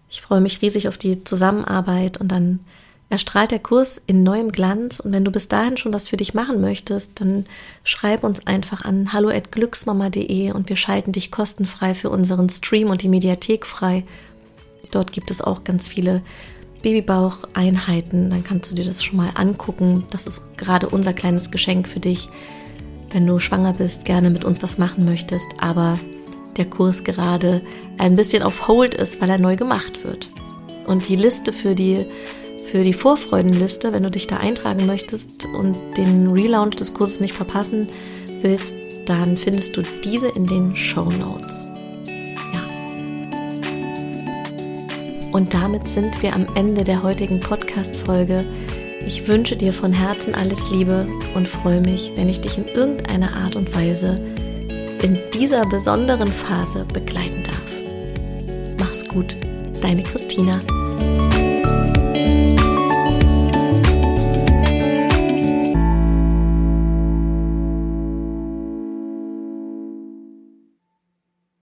Ich 0.08 0.22
freue 0.22 0.40
mich 0.40 0.62
riesig 0.62 0.88
auf 0.88 0.98
die 0.98 1.24
Zusammenarbeit 1.24 2.18
und 2.18 2.28
dann 2.28 2.60
erstrahlt 3.12 3.50
der 3.50 3.58
Kurs 3.60 4.00
in 4.06 4.22
neuem 4.22 4.50
Glanz. 4.50 4.98
Und 4.98 5.12
wenn 5.12 5.24
du 5.24 5.30
bis 5.30 5.48
dahin 5.48 5.76
schon 5.76 5.92
was 5.92 6.08
für 6.08 6.16
dich 6.16 6.34
machen 6.34 6.60
möchtest, 6.60 7.20
dann 7.20 7.44
schreib 7.84 8.24
uns 8.24 8.46
einfach 8.46 8.84
an 8.84 9.12
hallo@glücksmama.de 9.12 10.52
und 10.52 10.68
wir 10.68 10.76
schalten 10.76 11.12
dich 11.12 11.30
kostenfrei 11.30 11.94
für 11.94 12.10
unseren 12.10 12.48
Stream 12.48 12.90
und 12.90 13.02
die 13.02 13.08
Mediathek 13.08 13.66
frei. 13.66 14.04
Dort 14.90 15.12
gibt 15.12 15.30
es 15.30 15.40
auch 15.40 15.62
ganz 15.62 15.86
viele 15.86 16.22
Babybaucheinheiten. 16.82 18.30
Dann 18.30 18.42
kannst 18.42 18.70
du 18.70 18.74
dir 18.74 18.84
das 18.84 19.04
schon 19.04 19.16
mal 19.16 19.30
angucken. 19.34 20.04
Das 20.10 20.26
ist 20.26 20.56
gerade 20.56 20.88
unser 20.88 21.12
kleines 21.12 21.50
Geschenk 21.50 21.86
für 21.86 22.00
dich 22.00 22.28
wenn 23.12 23.26
du 23.26 23.38
schwanger 23.38 23.74
bist, 23.74 24.04
gerne 24.04 24.30
mit 24.30 24.44
uns 24.44 24.62
was 24.62 24.78
machen 24.78 25.04
möchtest, 25.04 25.46
aber 25.58 25.98
der 26.56 26.66
Kurs 26.66 27.04
gerade 27.04 27.62
ein 27.98 28.16
bisschen 28.16 28.42
auf 28.42 28.68
Hold 28.68 28.94
ist, 28.94 29.20
weil 29.20 29.30
er 29.30 29.38
neu 29.38 29.56
gemacht 29.56 30.04
wird. 30.04 30.28
Und 30.86 31.08
die 31.08 31.16
Liste 31.16 31.52
für 31.52 31.74
die, 31.74 32.06
für 32.64 32.82
die 32.82 32.92
Vorfreudenliste, 32.92 33.92
wenn 33.92 34.02
du 34.02 34.10
dich 34.10 34.26
da 34.26 34.38
eintragen 34.38 34.86
möchtest 34.86 35.46
und 35.46 35.76
den 35.96 36.28
Relaunch 36.28 36.76
des 36.76 36.94
Kurses 36.94 37.20
nicht 37.20 37.34
verpassen 37.34 37.88
willst, 38.40 38.74
dann 39.06 39.36
findest 39.36 39.76
du 39.76 39.82
diese 40.04 40.28
in 40.28 40.46
den 40.46 40.74
Show 40.76 41.04
Notes. 41.04 41.68
Ja. 42.52 42.66
Und 45.32 45.52
damit 45.52 45.88
sind 45.88 46.22
wir 46.22 46.34
am 46.34 46.46
Ende 46.54 46.84
der 46.84 47.02
heutigen 47.02 47.40
Podcast-Folge. 47.40 48.44
Ich 49.06 49.26
wünsche 49.26 49.56
dir 49.56 49.72
von 49.72 49.92
Herzen 49.92 50.34
alles 50.34 50.70
Liebe 50.70 51.06
und 51.34 51.48
freue 51.48 51.80
mich, 51.80 52.12
wenn 52.16 52.28
ich 52.28 52.40
dich 52.40 52.58
in 52.58 52.68
irgendeiner 52.68 53.34
Art 53.34 53.56
und 53.56 53.74
Weise 53.74 54.20
in 55.02 55.18
dieser 55.34 55.66
besonderen 55.66 56.28
Phase 56.28 56.86
begleiten 56.92 57.42
darf. 57.42 57.56
Mach's 58.78 59.06
gut, 59.08 59.36
deine 59.80 60.04
Christina. 60.04 60.60